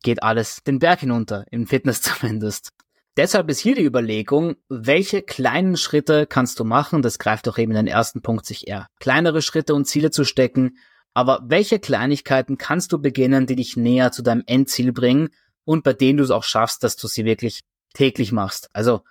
geht 0.02 0.24
alles 0.24 0.64
den 0.64 0.80
Berg 0.80 1.02
hinunter, 1.02 1.46
im 1.52 1.68
Fitness 1.68 2.02
zumindest. 2.02 2.72
Deshalb 3.18 3.50
ist 3.50 3.60
hier 3.60 3.76
die 3.76 3.84
Überlegung, 3.84 4.56
welche 4.70 5.22
kleinen 5.22 5.76
Schritte 5.76 6.26
kannst 6.26 6.60
du 6.60 6.64
machen? 6.64 7.02
Das 7.02 7.20
greift 7.20 7.48
doch 7.48 7.58
eben 7.58 7.72
in 7.72 7.86
den 7.86 7.88
ersten 7.88 8.22
Punkt, 8.22 8.46
sich 8.46 8.68
eher 8.68 8.88
kleinere 9.00 9.42
Schritte 9.42 9.76
und 9.76 9.86
Ziele 9.86 10.10
zu 10.10 10.24
stecken. 10.24 10.78
Aber 11.20 11.42
welche 11.44 11.80
Kleinigkeiten 11.80 12.58
kannst 12.58 12.94
du 12.94 12.98
beginnen, 12.98 13.46
die 13.46 13.58
dich 13.58 13.76
näher 13.76 14.14
zu 14.14 14.22
deinem 14.22 14.42
Endziel 14.46 14.94
bringen 14.94 15.32
und 15.66 15.84
bei 15.84 15.92
denen 15.92 16.20
du 16.20 16.24
es 16.24 16.32
auch 16.32 16.46
schaffst, 16.46 16.82
dass 16.82 16.96
du 16.96 17.08
sie 17.08 17.26
wirklich 17.26 17.60
täglich 17.94 18.32
machst? 18.32 18.70
Also 18.72 19.02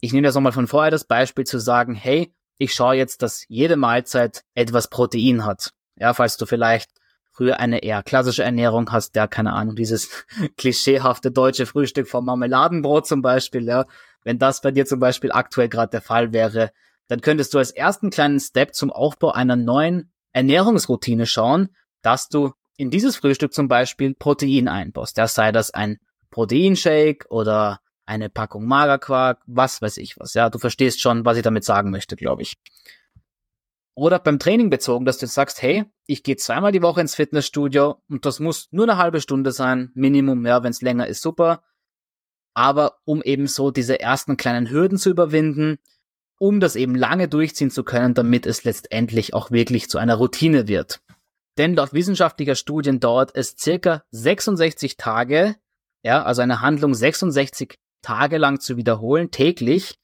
ich 0.00 0.12
nehme 0.12 0.24
das 0.24 0.36
nochmal 0.36 0.52
von 0.52 0.68
vorher 0.68 0.92
das 0.92 1.02
Beispiel 1.02 1.44
zu 1.44 1.58
sagen, 1.58 1.96
hey, 1.96 2.32
ich 2.58 2.74
schaue 2.74 2.94
jetzt, 2.94 3.22
dass 3.22 3.44
jede 3.48 3.74
Mahlzeit 3.74 4.44
etwas 4.54 4.88
Protein 4.88 5.44
hat. 5.44 5.72
Ja, 5.96 6.14
falls 6.14 6.36
du 6.36 6.46
vielleicht 6.46 6.92
früher 7.32 7.58
eine 7.58 7.82
eher 7.82 8.04
klassische 8.04 8.44
Ernährung 8.44 8.92
hast, 8.92 9.16
ja, 9.16 9.26
keine 9.26 9.52
Ahnung, 9.52 9.74
dieses 9.74 10.24
klischeehafte 10.56 11.32
deutsche 11.32 11.66
Frühstück 11.66 12.06
vom 12.06 12.24
Marmeladenbrot 12.24 13.08
zum 13.08 13.20
Beispiel, 13.20 13.66
ja, 13.66 13.86
wenn 14.22 14.38
das 14.38 14.60
bei 14.60 14.70
dir 14.70 14.86
zum 14.86 15.00
Beispiel 15.00 15.32
aktuell 15.32 15.68
gerade 15.68 15.90
der 15.90 16.02
Fall 16.02 16.32
wäre, 16.32 16.70
dann 17.08 17.20
könntest 17.20 17.52
du 17.52 17.58
als 17.58 17.72
ersten 17.72 18.10
kleinen 18.10 18.38
Step 18.38 18.76
zum 18.76 18.92
Aufbau 18.92 19.32
einer 19.32 19.56
neuen 19.56 20.11
Ernährungsroutine 20.32 21.26
schauen, 21.26 21.68
dass 22.02 22.28
du 22.28 22.52
in 22.76 22.90
dieses 22.90 23.16
Frühstück 23.16 23.52
zum 23.52 23.68
Beispiel 23.68 24.14
Protein 24.14 24.68
einbaust. 24.68 25.16
Ja, 25.16 25.28
sei 25.28 25.52
das 25.52 25.72
ein 25.72 25.98
Proteinshake 26.30 27.26
oder 27.28 27.80
eine 28.06 28.28
Packung 28.28 28.66
Magerquark, 28.66 29.42
was 29.46 29.80
weiß 29.80 29.98
ich 29.98 30.18
was. 30.18 30.34
Ja, 30.34 30.50
du 30.50 30.58
verstehst 30.58 31.00
schon, 31.00 31.24
was 31.24 31.36
ich 31.36 31.42
damit 31.42 31.64
sagen 31.64 31.90
möchte, 31.90 32.16
glaube 32.16 32.42
ich. 32.42 32.54
Oder 33.94 34.18
beim 34.18 34.38
Training 34.38 34.70
bezogen, 34.70 35.04
dass 35.04 35.18
du 35.18 35.26
sagst, 35.26 35.60
hey, 35.60 35.84
ich 36.06 36.22
gehe 36.22 36.36
zweimal 36.36 36.72
die 36.72 36.82
Woche 36.82 37.02
ins 37.02 37.14
Fitnessstudio 37.14 38.02
und 38.08 38.24
das 38.24 38.40
muss 38.40 38.68
nur 38.70 38.88
eine 38.88 38.96
halbe 38.96 39.20
Stunde 39.20 39.52
sein, 39.52 39.90
Minimum, 39.94 40.46
ja, 40.46 40.62
wenn 40.62 40.70
es 40.70 40.80
länger 40.80 41.06
ist, 41.06 41.20
super. 41.20 41.62
Aber 42.54 42.98
um 43.04 43.22
eben 43.22 43.46
so 43.46 43.70
diese 43.70 44.00
ersten 44.00 44.36
kleinen 44.36 44.70
Hürden 44.70 44.98
zu 44.98 45.10
überwinden, 45.10 45.78
um 46.42 46.58
das 46.58 46.74
eben 46.74 46.96
lange 46.96 47.28
durchziehen 47.28 47.70
zu 47.70 47.84
können, 47.84 48.14
damit 48.14 48.46
es 48.46 48.64
letztendlich 48.64 49.32
auch 49.32 49.52
wirklich 49.52 49.88
zu 49.88 49.98
einer 49.98 50.16
Routine 50.16 50.66
wird. 50.66 51.00
Denn 51.56 51.76
laut 51.76 51.92
wissenschaftlicher 51.92 52.56
Studien 52.56 52.98
dauert 52.98 53.30
es 53.36 53.54
circa 53.56 54.02
66 54.10 54.96
Tage, 54.96 55.54
ja, 56.02 56.24
also 56.24 56.42
eine 56.42 56.60
Handlung 56.60 56.94
66 56.94 57.78
tagelang 58.02 58.58
zu 58.58 58.76
wiederholen, 58.76 59.30
täglich, 59.30 60.00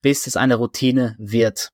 bis 0.00 0.28
es 0.28 0.36
eine 0.36 0.54
Routine 0.54 1.16
wird. 1.18 1.72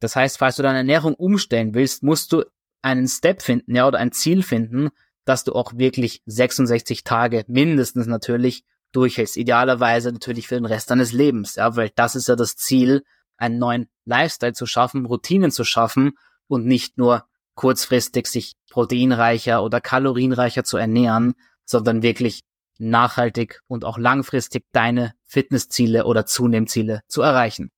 Das 0.00 0.16
heißt, 0.16 0.38
falls 0.38 0.56
du 0.56 0.64
deine 0.64 0.78
Ernährung 0.78 1.14
umstellen 1.14 1.72
willst, 1.72 2.02
musst 2.02 2.32
du 2.32 2.42
einen 2.82 3.06
Step 3.06 3.42
finden, 3.42 3.76
ja, 3.76 3.86
oder 3.86 4.00
ein 4.00 4.10
Ziel 4.10 4.42
finden, 4.42 4.88
dass 5.24 5.44
du 5.44 5.52
auch 5.52 5.72
wirklich 5.76 6.20
66 6.26 7.04
Tage 7.04 7.44
mindestens 7.46 8.08
natürlich 8.08 8.64
durchhältst. 8.90 9.36
Idealerweise 9.36 10.10
natürlich 10.10 10.48
für 10.48 10.56
den 10.56 10.66
Rest 10.66 10.90
deines 10.90 11.12
Lebens, 11.12 11.54
ja, 11.54 11.76
weil 11.76 11.92
das 11.94 12.16
ist 12.16 12.26
ja 12.26 12.34
das 12.34 12.56
Ziel, 12.56 13.04
einen 13.36 13.58
neuen 13.58 13.88
Lifestyle 14.04 14.52
zu 14.52 14.66
schaffen, 14.66 15.06
Routinen 15.06 15.50
zu 15.50 15.64
schaffen 15.64 16.12
und 16.48 16.66
nicht 16.66 16.98
nur 16.98 17.26
kurzfristig 17.54 18.26
sich 18.26 18.54
proteinreicher 18.70 19.62
oder 19.62 19.80
kalorienreicher 19.80 20.64
zu 20.64 20.76
ernähren, 20.76 21.34
sondern 21.64 22.02
wirklich 22.02 22.42
nachhaltig 22.78 23.62
und 23.66 23.84
auch 23.84 23.98
langfristig 23.98 24.64
deine 24.72 25.12
Fitnessziele 25.24 26.04
oder 26.04 26.26
Zunehmziele 26.26 27.00
zu 27.08 27.22
erreichen. 27.22 27.70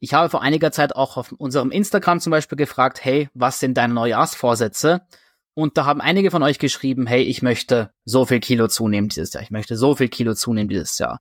Ich 0.00 0.14
habe 0.14 0.30
vor 0.30 0.42
einiger 0.42 0.72
Zeit 0.72 0.94
auch 0.94 1.16
auf 1.16 1.32
unserem 1.32 1.70
Instagram 1.70 2.20
zum 2.20 2.30
Beispiel 2.30 2.56
gefragt, 2.56 3.04
hey, 3.04 3.28
was 3.34 3.60
sind 3.60 3.76
deine 3.76 3.94
Neujahrsvorsätze? 3.94 5.02
Und 5.54 5.76
da 5.76 5.86
haben 5.86 6.00
einige 6.00 6.30
von 6.30 6.42
euch 6.44 6.60
geschrieben, 6.60 7.06
hey, 7.06 7.22
ich 7.22 7.42
möchte 7.42 7.90
so 8.04 8.24
viel 8.24 8.38
Kilo 8.38 8.68
zunehmen 8.68 9.08
dieses 9.08 9.32
Jahr. 9.32 9.42
Ich 9.42 9.50
möchte 9.50 9.76
so 9.76 9.96
viel 9.96 10.08
Kilo 10.08 10.34
zunehmen 10.34 10.68
dieses 10.68 10.98
Jahr. 10.98 11.20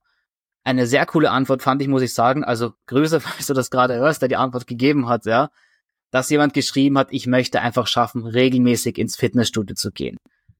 Eine 0.67 0.85
sehr 0.85 1.05
coole 1.05 1.31
Antwort 1.31 1.61
fand 1.61 1.81
ich, 1.81 1.87
muss 1.87 2.01
ich 2.01 2.13
sagen. 2.13 2.43
Also 2.43 2.73
Grüße, 2.87 3.21
falls 3.21 3.47
du 3.47 3.53
das 3.53 3.71
gerade 3.71 3.95
hörst, 3.95 4.21
der 4.21 4.27
die 4.27 4.35
Antwort 4.35 4.67
gegeben 4.67 5.07
hat, 5.07 5.25
ja. 5.25 5.49
Dass 6.11 6.29
jemand 6.29 6.53
geschrieben 6.53 6.97
hat, 6.97 7.07
ich 7.11 7.25
möchte 7.25 7.61
einfach 7.61 7.87
schaffen, 7.87 8.25
regelmäßig 8.25 8.97
ins 8.97 9.15
Fitnessstudio 9.15 9.77
zu 9.77 9.93
gehen. 9.93 10.17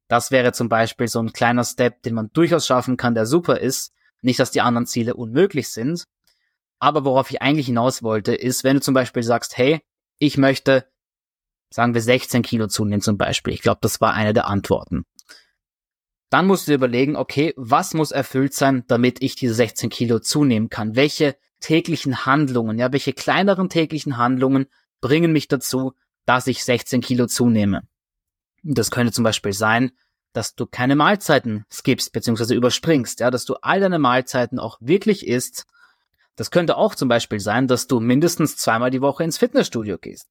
Das 0.08 0.32
wäre 0.32 0.54
zum 0.54 0.70
Beispiel 0.70 1.10
so 1.10 1.20
ein 1.20 1.34
kleiner 1.34 1.66
Step, 1.66 2.04
den 2.04 2.14
man 2.14 2.30
durchaus 2.32 2.66
schaffen 2.66 2.96
kann, 2.96 3.16
der 3.16 3.26
super 3.26 3.60
ist. 3.60 3.92
Nicht, 4.22 4.40
dass 4.40 4.52
die 4.52 4.62
anderen 4.62 4.88
Ziele 4.88 5.14
unmöglich 5.14 5.68
sind. 5.68 6.06
Aber 6.80 7.04
worauf 7.04 7.30
ich 7.30 7.42
eigentlich 7.42 7.66
hinaus 7.66 8.02
wollte, 8.02 8.34
ist, 8.34 8.64
wenn 8.64 8.78
du 8.78 8.82
zum 8.82 8.94
Beispiel 8.94 9.24
sagst, 9.24 9.58
hey, 9.58 9.82
ich 10.20 10.38
möchte, 10.38 10.86
sagen 11.70 11.94
wir 11.94 12.02
16 12.02 12.44
Kilo 12.44 12.68
zunehmen 12.68 13.02
zum 13.02 13.18
Beispiel. 13.18 13.54
Ich 13.54 13.62
glaube, 13.62 13.80
das 13.82 14.00
war 14.00 14.14
eine 14.14 14.32
der 14.32 14.48
Antworten. 14.48 15.04
Dann 16.30 16.46
musst 16.46 16.68
du 16.68 16.74
überlegen, 16.74 17.16
okay, 17.16 17.54
was 17.56 17.94
muss 17.94 18.12
erfüllt 18.12 18.54
sein, 18.54 18.84
damit 18.88 19.22
ich 19.22 19.36
diese 19.36 19.54
16 19.54 19.90
Kilo 19.90 20.20
zunehmen 20.20 20.70
kann? 20.70 20.96
Welche 20.96 21.38
täglichen 21.60 22.26
Handlungen, 22.26 22.78
ja, 22.78 22.92
welche 22.92 23.14
kleineren 23.14 23.70
täglichen 23.70 24.18
Handlungen 24.18 24.68
bringen 25.00 25.32
mich 25.32 25.48
dazu, 25.48 25.94
dass 26.26 26.48
ich 26.48 26.64
16 26.64 27.02
Kilo 27.02 27.28
zunehme? 27.28 27.84
Das 28.64 28.92
könnte 28.92 29.14
zum 29.14 29.24
Beispiel 29.24 29.54
sein, 29.54 29.92
dass 30.34 30.56
du 30.56 30.66
keine 30.66 30.96
Mahlzeiten 30.96 31.66
skippst 31.72 32.12
bzw. 32.12 32.54
überspringst, 32.54 33.22
ja, 33.22 33.32
dass 33.32 33.46
du 33.46 33.56
all 33.62 33.80
deine 33.80 33.98
Mahlzeiten 33.98 34.60
auch 34.60 34.78
wirklich 34.82 35.26
isst. 35.26 35.66
Das 36.36 36.52
könnte 36.52 36.78
auch 36.78 36.94
zum 36.94 37.08
Beispiel 37.08 37.40
sein, 37.40 37.68
dass 37.68 37.88
du 37.88 38.00
mindestens 38.00 38.58
zweimal 38.58 38.92
die 38.92 39.02
Woche 39.02 39.24
ins 39.24 39.38
Fitnessstudio 39.38 39.98
gehst. 39.98 40.28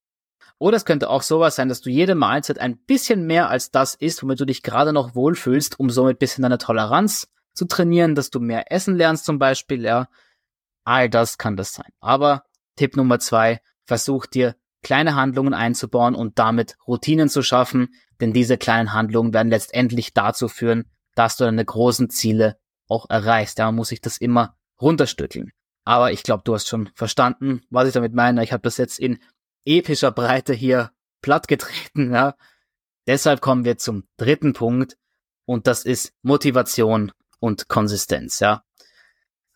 Oder 0.59 0.77
es 0.77 0.85
könnte 0.85 1.11
auch 1.11 1.23
sowas 1.23 1.57
sein, 1.57 1.69
dass 1.69 1.83
du 1.83 1.91
jede 1.91 2.15
Mahlzeit 2.15 2.59
ein 2.59 2.79
bisschen 2.79 3.27
mehr 3.27 3.51
als 3.51 3.71
das 3.71 3.95
isst, 3.95 4.23
womit 4.23 4.41
du 4.41 4.47
dich 4.47 4.63
gerade 4.63 4.93
noch 4.93 5.15
wohlfühlst, 5.15 5.79
um 5.79 5.91
somit 5.91 6.19
bisschen 6.19 6.43
deine 6.43 6.59
Toleranz 6.59 7.29
zu 7.53 7.67
trainieren, 7.67 8.15
dass 8.15 8.31
du 8.31 8.41
mehr 8.41 8.71
essen 8.73 8.97
lernst 8.97 9.25
zum 9.25 9.39
Beispiel, 9.39 9.85
ja. 9.85 10.09
All 10.85 11.11
das 11.11 11.37
kann 11.37 11.57
das 11.57 11.73
sein. 11.73 11.91
Aber 12.01 12.45
Tipp 12.77 12.97
Nummer 12.97 13.19
zwei, 13.19 13.61
versuch 13.85 14.27
dir 14.27 14.55
kleine 14.83 15.15
Handlungen 15.15 15.53
einzubauen 15.53 16.15
und 16.15 16.39
damit 16.39 16.77
Routinen 16.87 17.29
zu 17.29 17.43
schaffen, 17.43 17.89
denn 18.21 18.33
diese 18.33 18.57
kleinen 18.57 18.93
Handlungen 18.93 19.35
werden 19.35 19.49
letztendlich 19.51 20.15
dazu 20.15 20.49
führen, 20.49 20.85
dass 21.15 21.37
du 21.37 21.45
deine 21.45 21.65
großen 21.65 22.09
Ziele 22.09 22.57
auch 22.89 23.11
erreichst. 23.11 23.59
Ja, 23.59 23.67
man 23.67 23.77
muss 23.77 23.89
sich 23.89 24.01
das 24.01 24.19
immer 24.19 24.57
runterstückeln. 24.81 25.53
Aber 25.85 26.13
ich 26.13 26.23
glaube, 26.23 26.43
du 26.45 26.55
hast 26.55 26.69
schon 26.69 26.91
verstanden, 26.95 27.63
was 27.71 27.89
ich 27.89 27.95
damit 27.95 28.15
meine. 28.15 28.43
Ich 28.43 28.53
habe 28.53 28.63
das 28.63 28.77
jetzt 28.77 28.99
in 28.99 29.19
epischer 29.67 30.13
Breite 30.13 30.55
hier 30.55 30.91
plattgetreten. 31.21 32.13
Ja. 32.13 32.35
Deshalb 33.07 33.41
kommen 33.41 33.65
wir 33.65 33.77
zum 33.79 34.05
dritten 34.17 34.53
Punkt 34.53 34.97
und 35.45 35.67
das 35.67 35.85
ist 35.85 36.13
Motivation 36.23 37.13
und 37.41 37.69
Konsistenz. 37.69 38.41
Ja. 38.41 38.65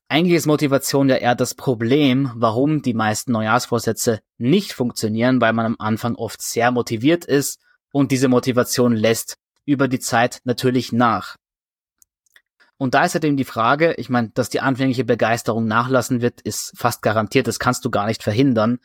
Eigentlich 0.08 0.36
ist 0.36 0.46
Motivation 0.46 1.08
ja 1.08 1.16
eher 1.16 1.36
das 1.36 1.54
Problem, 1.54 2.32
warum 2.34 2.82
die 2.82 2.94
meisten 2.94 3.32
Neujahrsvorsätze 3.32 4.20
nicht 4.38 4.72
funktionieren, 4.72 5.40
weil 5.40 5.52
man 5.52 5.66
am 5.66 5.76
Anfang 5.78 6.16
oft 6.16 6.42
sehr 6.42 6.72
motiviert 6.72 7.24
ist 7.24 7.60
und 7.92 8.10
diese 8.10 8.28
Motivation 8.28 8.92
lässt 8.92 9.38
über 9.64 9.86
die 9.86 10.00
Zeit 10.00 10.40
natürlich 10.44 10.92
nach. 10.92 11.36
Und 12.76 12.94
da 12.94 13.04
ist 13.04 13.14
halt 13.14 13.24
eben 13.24 13.36
die 13.36 13.44
Frage, 13.44 13.94
ich 13.98 14.08
meine, 14.08 14.30
dass 14.30 14.48
die 14.48 14.60
anfängliche 14.60 15.04
Begeisterung 15.04 15.66
nachlassen 15.66 16.22
wird, 16.22 16.40
ist 16.40 16.72
fast 16.76 17.02
garantiert, 17.02 17.46
das 17.46 17.58
kannst 17.58 17.84
du 17.84 17.90
gar 17.90 18.06
nicht 18.06 18.22
verhindern. 18.22 18.78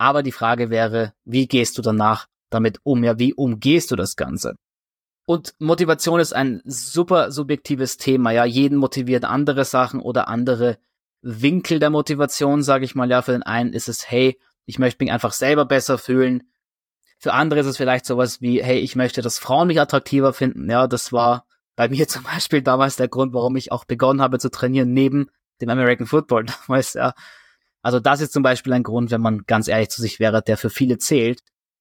Aber 0.00 0.22
die 0.22 0.32
Frage 0.32 0.70
wäre, 0.70 1.12
wie 1.26 1.46
gehst 1.46 1.76
du 1.76 1.82
danach 1.82 2.26
damit 2.48 2.78
um? 2.84 3.04
Ja, 3.04 3.18
wie 3.18 3.34
umgehst 3.34 3.90
du 3.90 3.96
das 3.96 4.16
Ganze? 4.16 4.54
Und 5.26 5.52
Motivation 5.58 6.20
ist 6.20 6.32
ein 6.32 6.62
super 6.64 7.30
subjektives 7.30 7.98
Thema. 7.98 8.30
Ja, 8.30 8.46
jeden 8.46 8.78
motiviert 8.78 9.26
andere 9.26 9.66
Sachen 9.66 10.00
oder 10.00 10.28
andere 10.28 10.78
Winkel 11.20 11.80
der 11.80 11.90
Motivation, 11.90 12.62
sage 12.62 12.86
ich 12.86 12.94
mal. 12.94 13.10
Ja, 13.10 13.20
für 13.20 13.32
den 13.32 13.42
einen 13.42 13.74
ist 13.74 13.90
es, 13.90 14.10
hey, 14.10 14.40
ich 14.64 14.78
möchte 14.78 15.04
mich 15.04 15.12
einfach 15.12 15.34
selber 15.34 15.66
besser 15.66 15.98
fühlen. 15.98 16.44
Für 17.18 17.34
andere 17.34 17.60
ist 17.60 17.66
es 17.66 17.76
vielleicht 17.76 18.06
sowas 18.06 18.40
wie, 18.40 18.62
hey, 18.62 18.78
ich 18.78 18.96
möchte, 18.96 19.20
dass 19.20 19.38
Frauen 19.38 19.66
mich 19.66 19.82
attraktiver 19.82 20.32
finden. 20.32 20.70
Ja, 20.70 20.86
das 20.86 21.12
war 21.12 21.44
bei 21.76 21.90
mir 21.90 22.08
zum 22.08 22.22
Beispiel 22.22 22.62
damals 22.62 22.96
der 22.96 23.08
Grund, 23.08 23.34
warum 23.34 23.54
ich 23.56 23.70
auch 23.70 23.84
begonnen 23.84 24.22
habe 24.22 24.38
zu 24.38 24.50
trainieren, 24.50 24.94
neben 24.94 25.28
dem 25.60 25.68
American 25.68 26.06
Football 26.06 26.46
damals, 26.66 26.94
ja. 26.94 27.12
Also 27.82 28.00
das 28.00 28.20
ist 28.20 28.32
zum 28.32 28.42
Beispiel 28.42 28.72
ein 28.72 28.82
Grund, 28.82 29.10
wenn 29.10 29.20
man 29.20 29.44
ganz 29.46 29.68
ehrlich 29.68 29.90
zu 29.90 30.02
sich 30.02 30.20
wäre, 30.20 30.42
der 30.42 30.56
für 30.56 30.70
viele 30.70 30.98
zählt. 30.98 31.40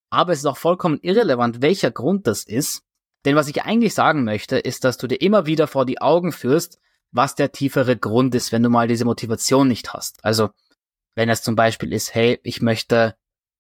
Aber 0.10 0.34
es 0.34 0.40
ist 0.40 0.46
auch 0.46 0.58
vollkommen 0.58 1.00
irrelevant, 1.02 1.62
welcher 1.62 1.92
Grund 1.92 2.26
das 2.28 2.44
ist. 2.44 2.84
Denn 3.26 3.36
was 3.36 3.50
ich 3.50 3.64
eigentlich 3.64 3.94
sagen 3.94 4.24
möchte, 4.24 4.58
ist, 4.58 4.86
dass 4.86 4.98
du 4.98 5.08
dir 5.08 5.22
immer 5.22 5.46
wieder 5.46 5.68
vor 5.68 5.86
die 5.86 6.02
Augen 6.02 6.32
führst, 6.32 6.80
was 7.12 7.36
der 7.36 7.52
tiefere 7.52 7.98
Grund 7.98 8.34
ist, 8.34 8.52
wenn 8.52 8.64
du 8.64 8.70
mal 8.70 8.88
diese 8.88 9.06
Motivation 9.06 9.68
nicht 9.68 9.94
hast. 9.94 10.24
Also, 10.24 10.50
wenn 11.16 11.30
es 11.30 11.42
zum 11.42 11.56
Beispiel 11.56 11.92
ist, 11.92 12.16
hey, 12.16 12.40
ich 12.44 12.62
möchte 12.62 13.16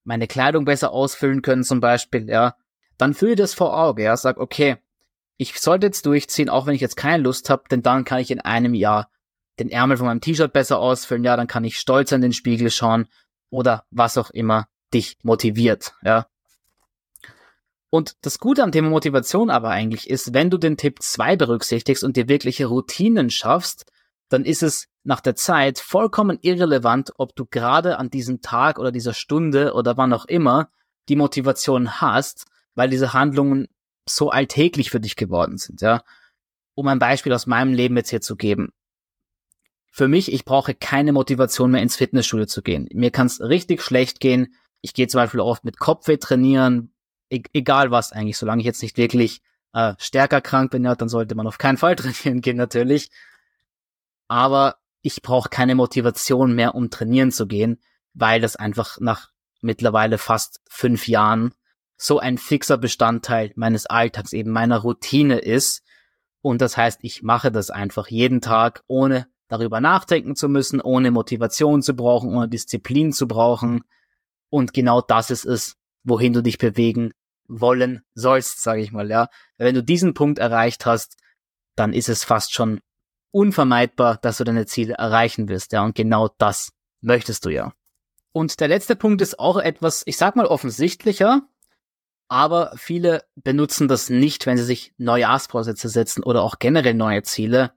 meine 0.06 0.28
Kleidung 0.28 0.66
besser 0.66 0.92
ausfüllen 0.92 1.42
können, 1.42 1.64
zum 1.64 1.82
Beispiel, 1.82 2.30
ja, 2.30 2.56
dann 2.98 3.14
fühle 3.14 3.36
das 3.36 3.54
vor 3.54 3.78
Auge, 3.78 4.04
ja, 4.04 4.16
sag, 4.16 4.38
okay, 4.38 4.78
ich 5.38 5.60
sollte 5.60 5.88
jetzt 5.88 6.06
durchziehen, 6.06 6.50
auch 6.50 6.68
wenn 6.68 6.76
ich 6.76 6.82
jetzt 6.82 6.98
keine 6.98 7.24
Lust 7.24 7.50
habe, 7.50 7.64
denn 7.70 7.82
dann 7.82 8.06
kann 8.06 8.20
ich 8.20 8.32
in 8.32 8.42
einem 8.42 8.74
Jahr 8.74 9.10
den 9.60 9.70
Ärmel 9.70 9.98
von 9.98 10.08
meinem 10.08 10.22
T-Shirt 10.22 10.54
besser 10.54 10.80
ausfüllen, 10.80 11.24
ja, 11.24 11.36
dann 11.36 11.48
kann 11.48 11.64
ich 11.64 11.80
stolz 11.80 12.14
an 12.14 12.22
den 12.22 12.34
Spiegel 12.34 12.70
schauen 12.70 13.08
oder 13.50 13.86
was 13.92 14.18
auch 14.18 14.30
immer 14.30 14.68
dich 14.94 15.18
motiviert, 15.24 15.94
ja. 16.04 16.28
Und 17.92 18.18
das 18.22 18.38
Gute 18.40 18.64
am 18.64 18.72
Thema 18.72 18.90
Motivation 18.90 19.50
aber 19.50 19.70
eigentlich 19.70 20.10
ist, 20.10 20.34
wenn 20.34 20.52
du 20.52 20.58
den 20.58 20.78
Tipp 20.78 21.02
2 21.02 21.36
berücksichtigst 21.36 22.04
und 22.04 22.18
dir 22.18 22.28
wirkliche 22.28 22.68
Routinen 22.68 23.32
schaffst, 23.32 23.92
dann 24.30 24.46
ist 24.46 24.62
es 24.62 24.88
nach 25.04 25.22
der 25.22 25.36
Zeit 25.36 25.80
vollkommen 25.80 26.38
irrelevant, 26.42 27.14
ob 27.18 27.36
du 27.36 27.46
gerade 27.46 27.98
an 27.98 28.12
diesem 28.12 28.42
Tag 28.42 28.78
oder 28.78 28.92
dieser 28.92 29.14
Stunde 29.16 29.74
oder 29.74 29.98
wann 29.98 30.14
auch 30.14 30.26
immer 30.26 30.70
die 31.10 31.16
Motivation 31.16 32.00
hast, 32.00 32.46
weil 32.76 32.90
diese 32.90 33.14
Handlungen 33.14 33.68
so 34.08 34.30
alltäglich 34.30 34.92
für 34.92 35.00
dich 35.00 35.16
geworden 35.16 35.58
sind, 35.58 35.82
ja. 35.82 36.04
Um 36.76 36.88
ein 36.88 37.00
Beispiel 37.00 37.34
aus 37.34 37.48
meinem 37.48 37.74
Leben 37.74 37.98
jetzt 37.98 38.12
hier 38.12 38.22
zu 38.22 38.36
geben. 38.36 38.70
Für 40.00 40.08
mich, 40.08 40.32
ich 40.32 40.46
brauche 40.46 40.74
keine 40.74 41.12
Motivation 41.12 41.72
mehr 41.72 41.82
ins 41.82 41.98
Fitnessstudio 41.98 42.46
zu 42.46 42.62
gehen. 42.62 42.88
Mir 42.94 43.12
kann 43.12 43.28
es 43.28 43.42
richtig 43.42 43.82
schlecht 43.82 44.22
gehen. 44.22 44.56
Ich 44.80 44.94
gehe 44.94 45.10
zum 45.10 45.20
Beispiel 45.20 45.42
oft 45.42 45.66
mit 45.66 45.78
Kopfweh 45.78 46.16
trainieren, 46.16 46.94
e 47.30 47.42
egal 47.52 47.92
was 47.92 48.14
eigentlich, 48.14 48.38
solange 48.38 48.62
ich 48.62 48.66
jetzt 48.66 48.82
nicht 48.82 48.96
wirklich 48.96 49.42
äh, 49.74 49.96
stärker 49.98 50.40
krank 50.40 50.72
bin, 50.72 50.86
ja, 50.86 50.96
dann 50.96 51.10
sollte 51.10 51.36
man 51.36 51.48
auf 51.48 51.58
keinen 51.58 51.76
Fall 51.76 51.96
trainieren 51.98 52.40
gehen 52.40 52.56
natürlich. 52.56 53.12
Aber 54.30 54.78
ich 55.02 55.22
brauche 55.22 55.50
keine 55.50 55.76
Motivation 55.76 56.56
mehr, 56.56 56.76
um 56.76 56.90
trainieren 56.90 57.34
zu 57.34 57.46
gehen, 57.46 57.82
weil 58.14 58.40
das 58.40 58.56
einfach 58.56 59.02
nach 59.02 59.32
mittlerweile 59.60 60.18
fast 60.18 60.62
fünf 60.70 61.10
Jahren 61.10 61.54
so 61.98 62.20
ein 62.20 62.38
fixer 62.38 62.78
Bestandteil 62.78 63.52
meines 63.58 63.86
Alltags, 63.86 64.32
eben 64.32 64.52
meiner 64.52 64.78
Routine 64.78 65.40
ist. 65.40 65.84
Und 66.42 66.62
das 66.62 66.78
heißt, 66.78 67.00
ich 67.02 67.22
mache 67.22 67.52
das 67.52 67.70
einfach 67.70 68.08
jeden 68.08 68.40
Tag, 68.40 68.86
ohne 68.88 69.28
darüber 69.50 69.82
nachdenken 69.82 70.36
zu 70.36 70.48
müssen, 70.48 70.80
ohne 70.80 71.12
Motivation 71.12 71.82
zu 71.82 71.96
brauchen, 71.96 72.34
ohne 72.34 72.48
Disziplin 72.48 73.12
zu 73.12 73.28
brauchen. 73.28 73.82
Und 74.50 74.74
genau 74.74 75.02
das 75.02 75.32
ist 75.32 75.46
es, 75.46 75.76
wohin 76.04 76.32
du 76.32 76.42
dich 76.42 76.58
bewegen 76.58 77.12
wollen 77.48 78.04
sollst, 78.14 78.64
sage 78.64 78.82
ich 78.82 78.92
mal, 78.92 79.10
ja. 79.10 79.28
Wenn 79.58 79.76
du 79.76 79.84
diesen 79.84 80.14
Punkt 80.14 80.40
erreicht 80.40 80.86
hast, 80.86 81.18
dann 81.76 81.94
ist 81.94 82.08
es 82.08 82.24
fast 82.24 82.54
schon 82.54 82.80
unvermeidbar, 83.32 84.18
dass 84.18 84.38
du 84.38 84.44
deine 84.44 84.66
Ziele 84.66 84.94
erreichen 84.94 85.50
wirst, 85.50 85.74
ja. 85.74 85.84
Und 85.84 85.96
genau 85.96 86.30
das 86.38 86.72
möchtest 87.02 87.46
du 87.46 87.50
ja. 87.50 87.74
Und 88.32 88.60
der 88.60 88.68
letzte 88.68 88.96
Punkt 88.96 89.22
ist 89.22 89.40
auch 89.40 89.58
etwas, 89.58 90.04
ich 90.06 90.18
sag 90.18 90.36
mal 90.36 90.46
offensichtlicher, 90.46 91.42
aber 92.28 92.74
viele 92.78 93.24
benutzen 93.36 93.88
das 93.88 94.12
nicht, 94.12 94.46
wenn 94.46 94.58
sie 94.58 94.64
sich 94.64 94.94
Neujahrsvorsätze 94.98 95.90
setzen 95.90 96.24
oder 96.24 96.44
auch 96.44 96.60
generell 96.60 96.94
neue 96.94 97.24
Ziele. 97.24 97.72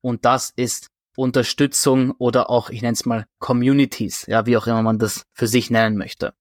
Und 0.00 0.24
das 0.24 0.52
ist 0.56 0.90
Unterstützung 1.16 2.12
oder 2.12 2.50
auch, 2.50 2.70
ich 2.70 2.82
nenne 2.82 2.94
es 2.94 3.04
mal 3.04 3.26
Communities, 3.38 4.26
ja, 4.26 4.46
wie 4.46 4.56
auch 4.56 4.66
immer 4.66 4.82
man 4.82 4.98
das 4.98 5.26
für 5.32 5.46
sich 5.46 5.70
nennen 5.70 5.96
möchte. 5.96 6.34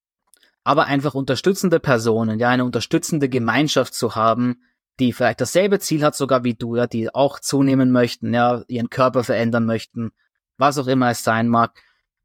Aber 0.64 0.86
einfach 0.86 1.14
unterstützende 1.14 1.80
Personen, 1.80 2.40
ja, 2.40 2.50
eine 2.50 2.66
unterstützende 2.66 3.30
Gemeinschaft 3.30 3.94
zu 3.94 4.16
haben, 4.16 4.62
die 5.00 5.14
vielleicht 5.14 5.42
dasselbe 5.42 5.80
Ziel 5.80 6.04
hat 6.04 6.16
sogar 6.16 6.44
wie 6.44 6.54
du, 6.54 6.76
ja, 6.76 6.88
die 6.88 7.14
auch 7.14 7.40
zunehmen 7.40 7.92
möchten, 7.92 8.34
ja, 8.34 8.64
ihren 8.68 8.90
Körper 8.90 9.24
verändern 9.24 9.66
möchten, 9.66 10.12
was 10.58 10.78
auch 10.78 10.88
immer 10.88 11.10
es 11.10 11.24
sein 11.24 11.48
mag. 11.48 11.82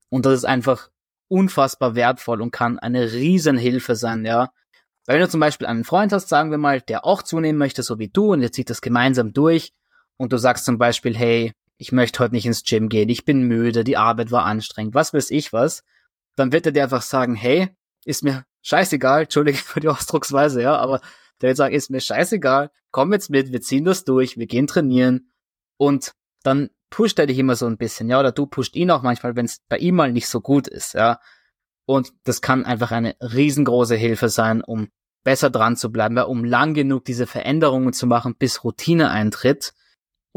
Und 0.09 0.26
das 0.26 0.35
ist 0.35 0.45
einfach 0.45 0.91
unfassbar 1.29 1.95
wertvoll 1.95 2.43
und 2.43 2.53
kann 2.53 2.79
eine 2.79 3.12
Riesenhilfe 3.12 3.97
sein, 3.97 4.25
ja, 4.25 4.50
wenn 5.07 5.21
du 5.21 5.29
zum 5.29 5.41
Beispiel 5.41 5.69
einen 5.69 5.85
Freund 5.85 6.12
hast, 6.12 6.29
sagen 6.29 6.50
wir 6.50 6.59
mal, 6.59 6.81
der 6.81 7.05
auch 7.05 7.23
zunehmen 7.23 7.59
möchte, 7.59 7.83
so 7.83 7.99
wie 7.99 8.09
du, 8.09 8.33
und 8.33 8.43
ihr 8.43 8.50
zieht 8.50 8.71
das 8.71 8.81
gemeinsam 8.81 9.33
durch, 9.33 9.73
und 10.17 10.33
du 10.33 10.37
sagst 10.37 10.65
zum 10.65 10.79
Beispiel, 10.79 11.17
hey, 11.17 11.53
ich 11.78 11.92
möchte 11.92 12.21
heute 12.21 12.35
nicht 12.35 12.47
ins 12.47 12.64
Gym 12.64 12.88
gehen, 12.88 13.09
ich 13.09 13.25
bin 13.25 13.42
müde, 13.42 13.85
die 13.85 13.97
Arbeit 13.97 14.30
war 14.30 14.45
anstrengend, 14.45 14.95
was 14.95 15.12
weiß 15.12 15.30
ich 15.30 15.52
was, 15.52 15.85
dann 16.37 16.52
wird 16.52 16.66
er 16.66 16.73
dir 16.73 16.85
einfach 16.85 17.02
sagen, 17.02 17.35
hey, 17.35 17.68
ist 18.04 18.23
mir 18.23 18.45
scheißegal, 18.62 19.23
entschuldige 19.23 19.59
für 19.59 19.80
die 19.80 19.88
Ausdrucksweise, 19.88 20.62
ja, 20.62 20.76
aber 20.76 21.00
der 21.40 21.49
wird 21.49 21.56
sagen, 21.56 21.75
ist 21.75 21.90
mir 21.90 22.00
scheißegal, 22.00 22.71
komm 22.90 23.12
jetzt 23.12 23.30
mit, 23.30 23.52
wir 23.52 23.61
ziehen 23.61 23.85
das 23.85 24.04
durch, 24.04 24.38
wir 24.38 24.47
gehen 24.47 24.66
trainieren 24.66 25.30
und 25.76 26.12
dann 26.42 26.71
pusht 26.90 27.18
er 27.18 27.26
dich 27.26 27.38
immer 27.38 27.56
so 27.56 27.66
ein 27.66 27.76
bisschen, 27.76 28.09
ja, 28.09 28.21
oder 28.21 28.33
du 28.33 28.47
pusht 28.47 28.76
ihn 28.76 28.90
auch 28.90 29.02
manchmal, 29.02 29.37
wenn 29.37 29.47
es 29.47 29.61
bei 29.68 29.78
ihm 29.78 29.97
mal 29.97 30.12
nicht 30.12 30.28
so 30.28 30.40
gut 30.40 30.68
ist, 30.68 30.95
ja. 30.95 31.21
Und 31.85 32.12
das 32.25 32.40
kann 32.40 32.64
einfach 32.64 32.90
eine 32.90 33.14
riesengroße 33.21 33.95
Hilfe 33.95 34.28
sein, 34.28 34.62
um 34.62 34.88
besser 35.23 35.50
dran 35.50 35.76
zu 35.76 35.90
bleiben, 35.90 36.18
um 36.18 36.45
lang 36.45 36.75
genug 36.75 37.04
diese 37.04 37.26
Veränderungen 37.26 37.92
zu 37.92 38.06
machen, 38.06 38.37
bis 38.37 38.64
Routine 38.64 39.11
eintritt. 39.11 39.73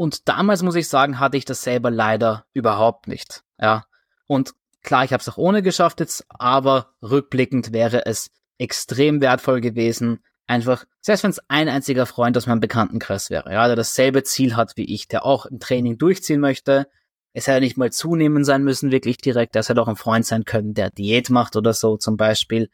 Und 0.00 0.30
damals 0.30 0.62
muss 0.62 0.76
ich 0.76 0.88
sagen, 0.88 1.20
hatte 1.20 1.36
ich 1.36 1.44
das 1.44 1.60
selber 1.60 1.90
leider 1.90 2.46
überhaupt 2.54 3.06
nicht. 3.06 3.42
Ja. 3.60 3.84
Und 4.26 4.54
klar, 4.82 5.04
ich 5.04 5.12
habe 5.12 5.20
es 5.20 5.28
auch 5.28 5.36
ohne 5.36 5.60
geschafft 5.60 6.00
jetzt, 6.00 6.24
aber 6.30 6.94
rückblickend 7.02 7.74
wäre 7.74 8.06
es 8.06 8.30
extrem 8.56 9.20
wertvoll 9.20 9.60
gewesen, 9.60 10.20
einfach, 10.46 10.86
selbst 11.02 11.22
wenn 11.22 11.32
es 11.32 11.42
ein 11.48 11.68
einziger 11.68 12.06
Freund 12.06 12.34
aus 12.38 12.46
meinem 12.46 12.60
Bekanntenkreis 12.60 13.28
wäre, 13.28 13.52
ja, 13.52 13.66
der 13.66 13.76
dasselbe 13.76 14.22
Ziel 14.22 14.56
hat 14.56 14.72
wie 14.76 14.86
ich, 14.86 15.06
der 15.06 15.26
auch 15.26 15.44
im 15.44 15.60
Training 15.60 15.98
durchziehen 15.98 16.40
möchte, 16.40 16.86
es 17.34 17.46
hätte 17.46 17.60
nicht 17.60 17.76
mal 17.76 17.92
zunehmen 17.92 18.42
sein 18.42 18.64
müssen, 18.64 18.90
wirklich 18.90 19.18
direkt. 19.18 19.54
Es 19.54 19.68
hätte 19.68 19.82
auch 19.82 19.88
ein 19.88 19.96
Freund 19.96 20.24
sein 20.24 20.46
können, 20.46 20.72
der 20.72 20.88
Diät 20.88 21.28
macht 21.28 21.56
oder 21.56 21.74
so 21.74 21.98
zum 21.98 22.16
Beispiel. 22.16 22.70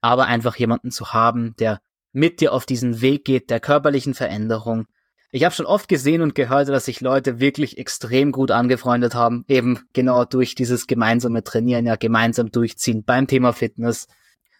Aber 0.00 0.24
einfach 0.24 0.56
jemanden 0.56 0.90
zu 0.90 1.12
haben, 1.12 1.54
der 1.58 1.82
mit 2.12 2.40
dir 2.40 2.54
auf 2.54 2.64
diesen 2.64 3.02
Weg 3.02 3.26
geht, 3.26 3.50
der 3.50 3.60
körperlichen 3.60 4.14
Veränderung. 4.14 4.86
Ich 5.34 5.44
habe 5.44 5.54
schon 5.54 5.64
oft 5.64 5.88
gesehen 5.88 6.20
und 6.20 6.34
gehört, 6.34 6.68
dass 6.68 6.84
sich 6.84 7.00
Leute 7.00 7.40
wirklich 7.40 7.78
extrem 7.78 8.32
gut 8.32 8.50
angefreundet 8.50 9.14
haben, 9.14 9.46
eben 9.48 9.80
genau 9.94 10.26
durch 10.26 10.54
dieses 10.54 10.86
gemeinsame 10.86 11.42
Trainieren, 11.42 11.86
ja, 11.86 11.96
gemeinsam 11.96 12.52
durchziehen 12.52 13.02
beim 13.02 13.26
Thema 13.26 13.54
Fitness. 13.54 14.08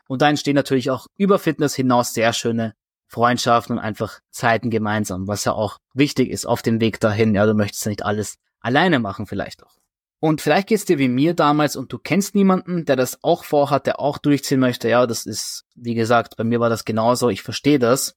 Und 0.08 0.22
da 0.22 0.30
entstehen 0.30 0.54
natürlich 0.54 0.90
auch 0.90 1.08
über 1.18 1.38
Fitness 1.38 1.74
hinaus 1.74 2.14
sehr 2.14 2.32
schöne 2.32 2.72
Freundschaften 3.06 3.76
und 3.76 3.84
einfach 3.84 4.20
Zeiten 4.30 4.70
gemeinsam, 4.70 5.28
was 5.28 5.44
ja 5.44 5.52
auch 5.52 5.76
wichtig 5.92 6.30
ist 6.30 6.46
auf 6.46 6.62
dem 6.62 6.80
Weg 6.80 7.00
dahin. 7.00 7.34
Ja, 7.34 7.44
du 7.44 7.52
möchtest 7.52 7.84
ja 7.84 7.90
nicht 7.90 8.06
alles 8.06 8.38
alleine 8.60 8.98
machen 8.98 9.26
vielleicht 9.26 9.62
auch. 9.62 9.76
Und 10.20 10.40
vielleicht 10.40 10.68
geht's 10.68 10.86
dir 10.86 10.98
wie 10.98 11.08
mir 11.08 11.34
damals 11.34 11.76
und 11.76 11.92
du 11.92 11.98
kennst 11.98 12.34
niemanden, 12.34 12.86
der 12.86 12.96
das 12.96 13.18
auch 13.22 13.44
vorhat, 13.44 13.86
der 13.86 14.00
auch 14.00 14.16
durchziehen 14.16 14.60
möchte. 14.60 14.88
Ja, 14.88 15.06
das 15.06 15.26
ist, 15.26 15.64
wie 15.74 15.94
gesagt, 15.94 16.38
bei 16.38 16.44
mir 16.44 16.60
war 16.60 16.70
das 16.70 16.86
genauso, 16.86 17.28
ich 17.28 17.42
verstehe 17.42 17.78
das. 17.78 18.14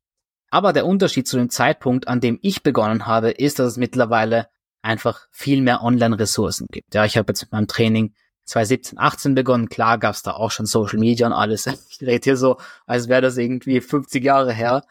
Aber 0.49 0.73
der 0.73 0.85
Unterschied 0.85 1.27
zu 1.27 1.37
dem 1.37 1.49
Zeitpunkt, 1.49 2.07
an 2.07 2.21
dem 2.21 2.39
ich 2.41 2.63
begonnen 2.63 3.05
habe, 3.05 3.31
ist, 3.31 3.59
dass 3.59 3.67
es 3.67 3.77
mittlerweile 3.77 4.47
einfach 4.81 5.27
viel 5.31 5.61
mehr 5.61 5.83
Online-Ressourcen 5.83 6.67
gibt. 6.71 6.93
Ja, 6.93 7.05
ich 7.05 7.17
habe 7.17 7.31
jetzt 7.31 7.41
mit 7.41 7.51
meinem 7.51 7.67
Training 7.67 8.13
2017, 8.45 8.99
18 8.99 9.35
begonnen. 9.35 9.69
Klar 9.69 9.97
gab's 9.97 10.21
da 10.21 10.31
auch 10.31 10.51
schon 10.51 10.67
Social 10.67 10.99
Media 10.99 11.27
und 11.27 11.33
alles. 11.33 11.65
Ich 11.89 12.01
rede 12.01 12.23
hier 12.23 12.37
so, 12.37 12.57
als 12.85 13.09
wäre 13.09 13.21
das 13.21 13.37
irgendwie 13.37 13.81
50 13.81 14.23
Jahre 14.23 14.53
her. 14.53 14.83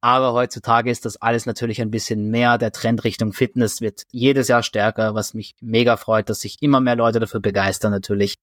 Aber 0.00 0.32
heutzutage 0.32 0.90
ist 0.90 1.04
das 1.04 1.16
alles 1.22 1.46
natürlich 1.46 1.80
ein 1.80 1.92
bisschen 1.92 2.28
mehr. 2.28 2.58
Der 2.58 2.72
Trend 2.72 3.04
Richtung 3.04 3.32
Fitness 3.32 3.80
wird 3.80 4.02
jedes 4.10 4.48
Jahr 4.48 4.64
stärker, 4.64 5.14
was 5.14 5.32
mich 5.32 5.54
mega 5.60 5.96
freut, 5.96 6.28
dass 6.28 6.40
sich 6.40 6.60
immer 6.60 6.80
mehr 6.80 6.96
Leute 6.96 7.20
dafür 7.20 7.40
begeistern 7.40 7.92
natürlich. 7.92 8.36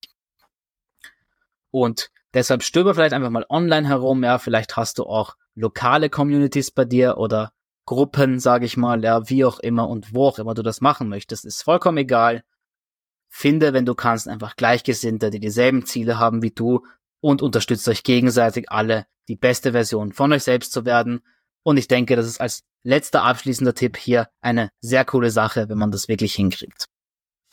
Und 1.69 2.11
deshalb 2.33 2.63
stöber 2.63 2.95
vielleicht 2.95 3.13
einfach 3.13 3.29
mal 3.29 3.45
online 3.49 3.87
herum. 3.87 4.23
Ja, 4.23 4.39
vielleicht 4.39 4.77
hast 4.77 4.99
du 4.99 5.03
auch 5.03 5.35
lokale 5.59 6.09
Communities 6.09 6.71
bei 6.71 6.85
dir 6.85 7.17
oder 7.17 7.51
Gruppen, 7.85 8.39
sage 8.39 8.65
ich 8.65 8.77
mal, 8.77 9.03
ja, 9.03 9.29
wie 9.29 9.45
auch 9.45 9.59
immer 9.59 9.89
und 9.89 10.13
wo 10.13 10.27
auch 10.27 10.39
immer 10.39 10.53
du 10.53 10.61
das 10.61 10.79
machen 10.81 11.09
möchtest, 11.09 11.45
ist 11.45 11.63
vollkommen 11.63 11.97
egal. 11.97 12.43
Finde, 13.29 13.73
wenn 13.73 13.85
du 13.85 13.95
kannst, 13.95 14.27
einfach 14.27 14.55
Gleichgesinnte, 14.55 15.29
die 15.29 15.39
dieselben 15.39 15.85
Ziele 15.85 16.19
haben 16.19 16.41
wie 16.41 16.51
du 16.51 16.85
und 17.21 17.41
unterstützt 17.41 17.87
euch 17.87 18.03
gegenseitig 18.03 18.71
alle, 18.71 19.05
die 19.27 19.35
beste 19.35 19.71
Version 19.71 20.13
von 20.13 20.31
euch 20.33 20.43
selbst 20.43 20.71
zu 20.71 20.85
werden. 20.85 21.21
Und 21.63 21.77
ich 21.77 21.87
denke, 21.87 22.15
das 22.15 22.27
ist 22.27 22.39
als 22.39 22.63
letzter 22.83 23.23
abschließender 23.23 23.73
Tipp 23.73 23.97
hier 23.97 24.29
eine 24.41 24.69
sehr 24.81 25.03
coole 25.05 25.31
Sache, 25.31 25.67
wenn 25.69 25.77
man 25.77 25.91
das 25.91 26.07
wirklich 26.07 26.33
hinkriegt. 26.35 26.85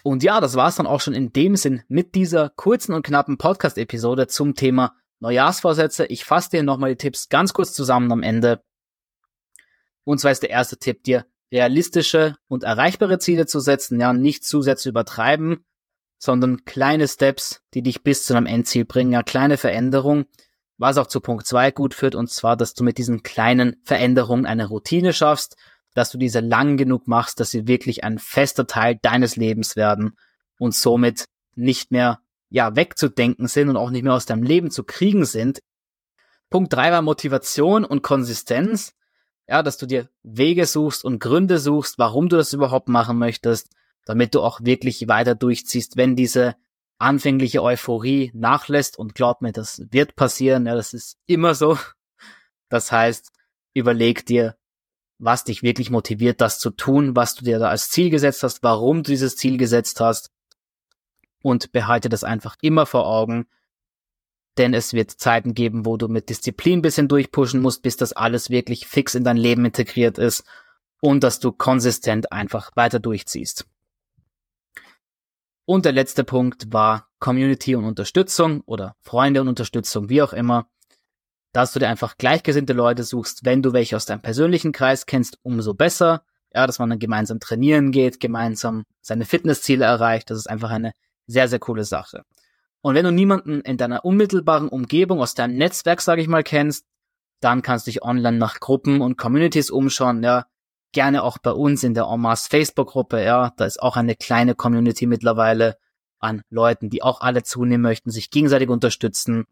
Und 0.03 0.23
ja, 0.23 0.41
das 0.41 0.55
war's 0.55 0.77
dann 0.77 0.87
auch 0.87 1.01
schon 1.01 1.15
in 1.15 1.33
dem 1.33 1.57
Sinn 1.57 1.83
mit 1.89 2.15
dieser 2.15 2.51
kurzen 2.51 2.93
und 2.93 3.05
knappen 3.05 3.39
Podcast-Episode 3.39 4.29
zum 4.29 4.55
Thema 4.55 4.95
Neujahrsvorsätze. 5.21 6.07
Ich 6.07 6.25
fasse 6.25 6.51
dir 6.51 6.63
nochmal 6.63 6.91
die 6.91 6.97
Tipps 6.97 7.29
ganz 7.29 7.53
kurz 7.53 7.73
zusammen 7.73 8.13
am 8.13 8.23
Ende. 8.23 8.63
Und 10.05 10.21
zwar 10.21 10.33
ist 10.33 10.43
der 10.43 10.51
erste 10.51 10.79
Tipp, 10.79 11.03
dir 11.05 11.27
realistische 11.53 12.37
und 12.49 12.65
erreichbare 12.65 13.19
Ziele 13.19 13.47
zu 13.47 13.61
setzen, 13.61 14.01
ja, 14.01 14.13
nicht 14.13 14.45
Zusätze 14.45 14.89
übertreiben, 14.89 15.65
sondern 16.19 16.65
kleine 16.65 17.09
Steps, 17.09 17.63
die 17.75 17.83
dich 17.83 18.03
bis 18.03 18.25
zu 18.25 18.35
einem 18.35 18.47
Endziel 18.47 18.85
bringen, 18.85 19.13
ja, 19.13 19.23
kleine 19.23 19.57
Veränderungen, 19.57 20.27
was 20.79 20.99
auch 20.99 21.07
zu 21.07 21.21
Punkt 21.21 21.47
zwei 21.47 21.71
gut 21.71 21.95
führt, 21.95 22.15
und 22.15 22.31
zwar, 22.31 22.57
dass 22.57 22.75
du 22.75 22.85
mit 22.85 22.99
diesen 22.99 23.23
kleinen 23.23 23.77
Veränderungen 23.85 24.47
eine 24.47 24.67
Routine 24.67 25.13
schaffst, 25.13 25.57
dass 25.95 26.11
du 26.11 26.19
diese 26.19 26.41
lang 26.41 26.77
genug 26.77 27.07
machst, 27.07 27.41
dass 27.41 27.51
sie 27.51 27.67
wirklich 27.67 28.05
ein 28.05 28.19
fester 28.19 28.67
Teil 28.67 28.99
deines 29.01 29.37
Lebens 29.37 29.77
werden 29.77 30.17
und 30.59 30.75
somit 30.75 31.25
nicht 31.55 31.91
mehr, 31.91 32.21
ja, 32.57 32.75
wegzudenken 32.75 33.49
sind 33.49 33.69
und 33.69 33.77
auch 33.77 33.91
nicht 33.91 34.03
mehr 34.03 34.15
aus 34.15 34.27
deinem 34.27 34.43
Leben 34.43 34.71
zu 34.71 34.85
kriegen 34.85 35.25
sind. 35.25 35.61
Punkt 36.51 36.73
drei 36.73 36.91
war 36.93 37.03
Motivation 37.03 37.85
und 37.85 38.03
Konsistenz 38.03 38.97
ja, 39.49 39.63
dass 39.63 39.79
du 39.79 39.87
dir 39.87 40.09
Wege 40.23 40.67
suchst 40.67 41.05
und 41.05 41.21
Gründe 41.21 41.59
suchst, 41.59 41.99
warum 41.99 42.29
du 42.29 42.37
das 42.37 42.53
überhaupt 42.53 42.89
machen 42.89 43.19
möchtest, 43.19 43.71
damit 44.05 44.35
du 44.35 44.41
auch 44.41 44.61
wirklich 44.63 45.09
weiter 45.09 45.35
durchziehst, 45.35 45.97
wenn 45.97 46.17
diese 46.17 46.57
anfängliche 46.99 47.63
Euphorie 47.63 48.31
nachlässt 48.35 48.99
und 48.99 49.15
glaub 49.15 49.43
mir, 49.43 49.53
das 49.53 49.83
wird 49.91 50.17
passieren, 50.17 50.67
ja, 50.67 50.75
das 50.75 50.95
ist 50.95 51.19
immer 51.27 51.55
so. 51.55 51.79
Das 52.69 52.91
heißt, 52.91 53.31
überleg 53.75 54.27
dir, 54.27 54.57
was 55.19 55.45
dich 55.45 55.63
wirklich 55.63 55.91
motiviert, 55.91 56.41
das 56.41 56.59
zu 56.59 56.71
tun, 56.71 57.15
was 57.15 57.35
du 57.35 57.45
dir 57.45 57.59
da 57.59 57.69
als 57.69 57.91
Ziel 57.91 58.11
gesetzt 58.11 58.43
hast, 58.43 58.63
warum 58.63 59.03
du 59.03 59.13
dieses 59.13 59.37
Ziel 59.37 59.57
gesetzt 59.57 60.01
hast 60.01 60.31
und 61.43 61.73
behalte 61.73 62.09
das 62.09 62.25
einfach 62.25 62.57
immer 62.61 62.87
vor 62.87 63.07
Augen 63.07 63.47
denn 64.59 64.75
es 64.75 64.93
wird 64.93 65.11
Zeiten 65.11 65.55
geben, 65.55 65.85
wo 65.85 65.97
du 65.97 66.09
mit 66.09 66.31
Disziplin 66.31 66.83
bisschen 66.83 67.09
durchpushen 67.09 67.61
musst, 67.61 67.83
bis 67.83 67.97
das 67.97 68.13
alles 68.13 68.51
wirklich 68.51 68.87
fix 68.87 69.15
in 69.15 69.25
dein 69.25 69.37
Leben 69.37 69.65
integriert 69.65 70.19
ist 70.19 70.45
und 71.01 71.23
dass 71.23 71.41
du 71.41 71.53
konsistent 71.53 72.33
einfach 72.33 72.71
weiter 72.75 72.99
durchziehst. 72.99 73.67
Und 75.67 75.85
der 75.85 75.93
letzte 75.93 76.25
Punkt 76.25 76.73
war 76.73 77.09
Community 77.19 77.75
und 77.75 77.85
Unterstützung 77.85 78.63
oder 78.63 78.97
Freunde 79.01 79.41
und 79.41 79.49
Unterstützung, 79.49 80.09
wie 80.09 80.23
auch 80.23 80.33
immer, 80.33 80.71
dass 81.53 81.73
du 81.73 81.79
dir 81.79 81.89
einfach 81.89 82.17
gleichgesinnte 82.17 82.73
Leute 82.73 83.03
suchst, 83.03 83.45
wenn 83.45 83.63
du 83.63 83.73
welche 83.73 83.97
aus 83.97 84.07
deinem 84.07 84.23
persönlichen 84.23 84.73
Kreis 84.73 85.07
kennst, 85.07 85.39
umso 85.43 85.75
besser. 85.75 86.23
Ja, 86.55 86.67
dass 86.67 86.79
man 86.79 86.89
dann 86.89 86.99
gemeinsam 86.99 87.41
trainieren 87.41 87.91
geht, 87.91 88.21
gemeinsam 88.21 88.85
seine 89.03 89.27
Fitnessziele 89.27 89.85
erreicht, 89.85 90.31
das 90.31 90.39
ist 90.39 90.49
einfach 90.49 90.71
eine 90.71 90.93
sehr, 91.27 91.49
sehr 91.49 91.59
coole 91.59 91.85
Sache. 91.85 92.25
Und 92.83 92.95
wenn 92.95 93.05
du 93.05 93.11
niemanden 93.11 93.63
in 93.63 93.77
deiner 93.77 94.05
unmittelbaren 94.05 94.69
Umgebung 94.69 95.21
aus 95.21 95.35
deinem 95.35 95.57
Netzwerk, 95.57 96.01
sage 96.01 96.23
ich 96.23 96.29
mal, 96.29 96.45
kennst, 96.45 96.87
dann 97.41 97.63
kannst 97.63 97.87
du 97.87 97.91
dich 97.91 98.03
online 98.03 98.39
nach 98.39 98.61
Gruppen 98.61 99.01
und 99.01 99.19
Communities 99.19 99.71
umschauen, 99.71 100.23
ja. 100.23 100.47
Gerne 100.93 101.25
auch 101.25 101.39
bei 101.39 101.51
uns 101.51 101.83
in 101.83 101.95
der 101.95 102.09
Omas 102.09 102.47
Facebook-Gruppe, 102.47 103.23
ja. 103.23 103.53
Da 103.57 103.65
ist 103.65 103.83
auch 103.83 103.97
eine 103.97 104.15
kleine 104.15 104.55
Community 104.55 105.07
mittlerweile 105.07 105.77
an 106.19 106.43
Leuten, 106.49 106.89
die 106.89 107.03
auch 107.03 107.21
alle 107.21 107.43
zunehmen 107.43 107.83
möchten, 107.83 108.11
sich 108.11 108.31
gegenseitig 108.31 108.69
unterstützen. 108.69 109.47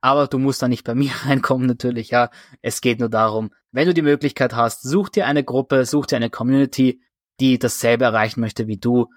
Aber 0.00 0.26
du 0.26 0.38
musst 0.38 0.60
da 0.60 0.68
nicht 0.68 0.84
bei 0.84 0.94
mir 0.96 1.12
reinkommen, 1.24 1.66
natürlich, 1.66 2.10
ja. 2.10 2.30
Es 2.60 2.80
geht 2.80 2.98
nur 2.98 3.08
darum, 3.08 3.50
wenn 3.70 3.86
du 3.86 3.94
die 3.94 4.02
Möglichkeit 4.02 4.54
hast, 4.54 4.82
such 4.82 5.08
dir 5.10 5.26
eine 5.26 5.44
Gruppe, 5.44 5.86
such 5.86 6.06
dir 6.06 6.16
eine 6.16 6.30
Community, 6.30 7.00
die 7.40 7.58
dasselbe 7.58 8.04
erreichen 8.04 8.40
möchte 8.40 8.66
wie 8.66 8.78
du 8.78 9.08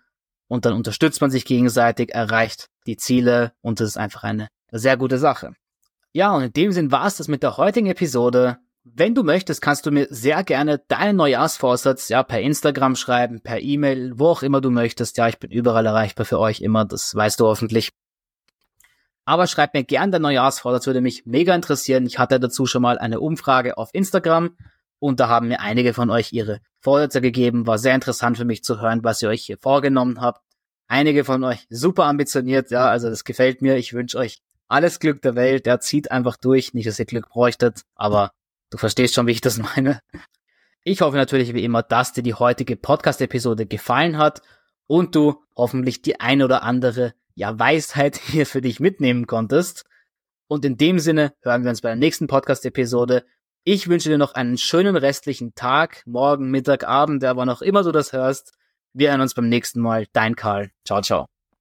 und 0.48 0.66
dann 0.66 0.74
unterstützt 0.74 1.22
man 1.22 1.32
sich 1.32 1.46
gegenseitig, 1.46 2.14
erreicht 2.14 2.70
die 2.86 2.98
Ziele 2.98 3.54
und 3.62 3.80
das 3.80 3.90
ist 3.90 3.98
einfach 3.98 4.24
eine 4.24 4.48
sehr 4.72 4.98
gute 4.98 5.18
Sache. 5.18 5.54
Ja, 6.14 6.34
und 6.36 6.44
in 6.44 6.54
dem 6.54 6.72
Sinn 6.72 6.92
war 6.92 7.06
es 7.06 7.18
das 7.18 7.28
mit 7.28 7.44
der 7.44 7.58
heutigen 7.58 7.88
Episode. 7.88 8.58
Wenn 8.84 9.14
du 9.14 9.24
möchtest, 9.24 9.62
kannst 9.62 9.86
du 9.86 9.92
mir 9.92 10.08
sehr 10.10 10.44
gerne 10.44 10.80
deinen 10.88 11.18
Neujahrsvorsatz 11.18 12.08
ja 12.10 12.24
per 12.24 12.40
Instagram 12.42 12.96
schreiben, 12.96 13.42
per 13.42 13.60
E-Mail, 13.60 14.14
wo 14.16 14.28
auch 14.28 14.44
immer 14.44 14.62
du 14.62 14.72
möchtest. 14.72 15.18
Ja, 15.18 15.28
ich 15.28 15.40
bin 15.40 15.52
überall 15.52 15.86
erreichbar 15.86 16.26
für 16.26 16.40
euch 16.40 16.62
immer, 16.62 16.86
das 16.86 17.14
weißt 17.14 17.40
du 17.40 17.46
hoffentlich. 17.46 17.92
Aber 19.26 19.46
schreib 19.46 19.74
mir 19.74 19.84
gerne 19.84 20.14
deinen 20.14 20.22
Neujahrsvorsatz, 20.22 20.88
würde 20.88 21.02
mich 21.02 21.26
mega 21.26 21.54
interessieren. 21.54 22.06
Ich 22.06 22.18
hatte 22.18 22.40
dazu 22.40 22.66
schon 22.66 22.82
mal 22.82 22.98
eine 22.98 23.20
Umfrage 23.20 23.78
auf 23.78 23.90
Instagram 23.92 24.56
und 25.00 25.20
da 25.20 25.28
haben 25.28 25.48
mir 25.48 25.60
einige 25.60 25.94
von 25.94 26.10
euch 26.10 26.34
ihre 26.34 26.60
Vorsätze 26.80 27.22
gegeben. 27.22 27.68
War 27.68 27.78
sehr 27.78 27.96
interessant 27.96 28.38
für 28.38 28.46
mich 28.46 28.64
zu 28.64 28.82
hören, 28.82 29.04
was 29.04 29.22
ihr 29.22 29.30
euch 29.30 29.44
hier 29.44 29.58
vorgenommen 29.58 30.22
habt. 30.22 30.42
Einige 30.88 31.24
von 31.24 31.44
euch 31.44 31.68
super 31.70 32.06
ambitioniert, 32.06 32.72
ja, 32.72 32.88
also 32.88 33.10
das 33.10 33.24
gefällt 33.24 33.62
mir. 33.62 33.76
Ich 33.76 33.94
wünsche 33.94 34.18
euch 34.18 34.42
alles 34.68 35.00
Glück 35.00 35.22
der 35.22 35.36
Welt. 35.36 35.66
Der 35.66 35.80
zieht 35.80 36.12
einfach 36.12 36.38
durch. 36.38 36.74
Nicht, 36.74 36.88
dass 36.88 37.00
ihr 37.00 37.06
Glück 37.06 37.30
bräuchtet, 37.30 37.82
aber 37.96 38.32
du 38.70 38.78
verstehst 38.78 39.14
schon, 39.14 39.28
wie 39.28 39.32
ich 39.32 39.42
das 39.42 39.58
meine. 39.76 40.02
Ich 40.84 41.02
hoffe 41.02 41.18
natürlich 41.18 41.54
wie 41.54 41.64
immer, 41.64 41.84
dass 41.84 42.14
dir 42.14 42.24
die 42.24 42.34
heutige 42.34 42.78
Podcast-Episode 42.78 43.66
gefallen 43.66 44.18
hat 44.18 44.42
und 44.88 45.16
du 45.16 45.44
hoffentlich 45.56 46.02
die 46.02 46.20
ein 46.20 46.42
oder 46.42 46.64
andere 46.64 47.14
ja, 47.36 47.60
Weisheit 47.60 48.18
hier 48.18 48.46
für 48.46 48.62
dich 48.62 48.80
mitnehmen 48.80 49.28
konntest. 49.28 49.86
Und 50.48 50.64
in 50.64 50.78
dem 50.78 51.00
Sinne 51.00 51.34
hören 51.42 51.64
wir 51.64 51.70
uns 51.70 51.82
bei 51.82 51.90
der 51.90 51.98
nächsten 51.98 52.28
Podcast-Episode. 52.28 53.26
Ich 53.70 53.90
wünsche 53.90 54.08
dir 54.08 54.18
noch 54.18 54.34
einen 54.34 54.58
schönen 54.58 54.96
restlichen 54.96 55.54
Tag, 55.54 56.02
morgen, 56.06 56.50
Mittag, 56.52 56.88
Abend, 56.88 57.26
aber 57.26 57.46
noch 57.46 57.62
immer 57.62 57.84
du 57.84 57.92
das 57.92 58.14
hörst. 58.14 58.54
Wir 58.94 59.10
hören 59.10 59.20
uns 59.20 59.34
beim 59.34 59.50
nächsten 59.50 59.82
Mal. 59.82 60.06
Dein 60.14 60.38
Karl. 60.38 60.72
Ciao, 60.86 61.02
ciao. 61.02 61.28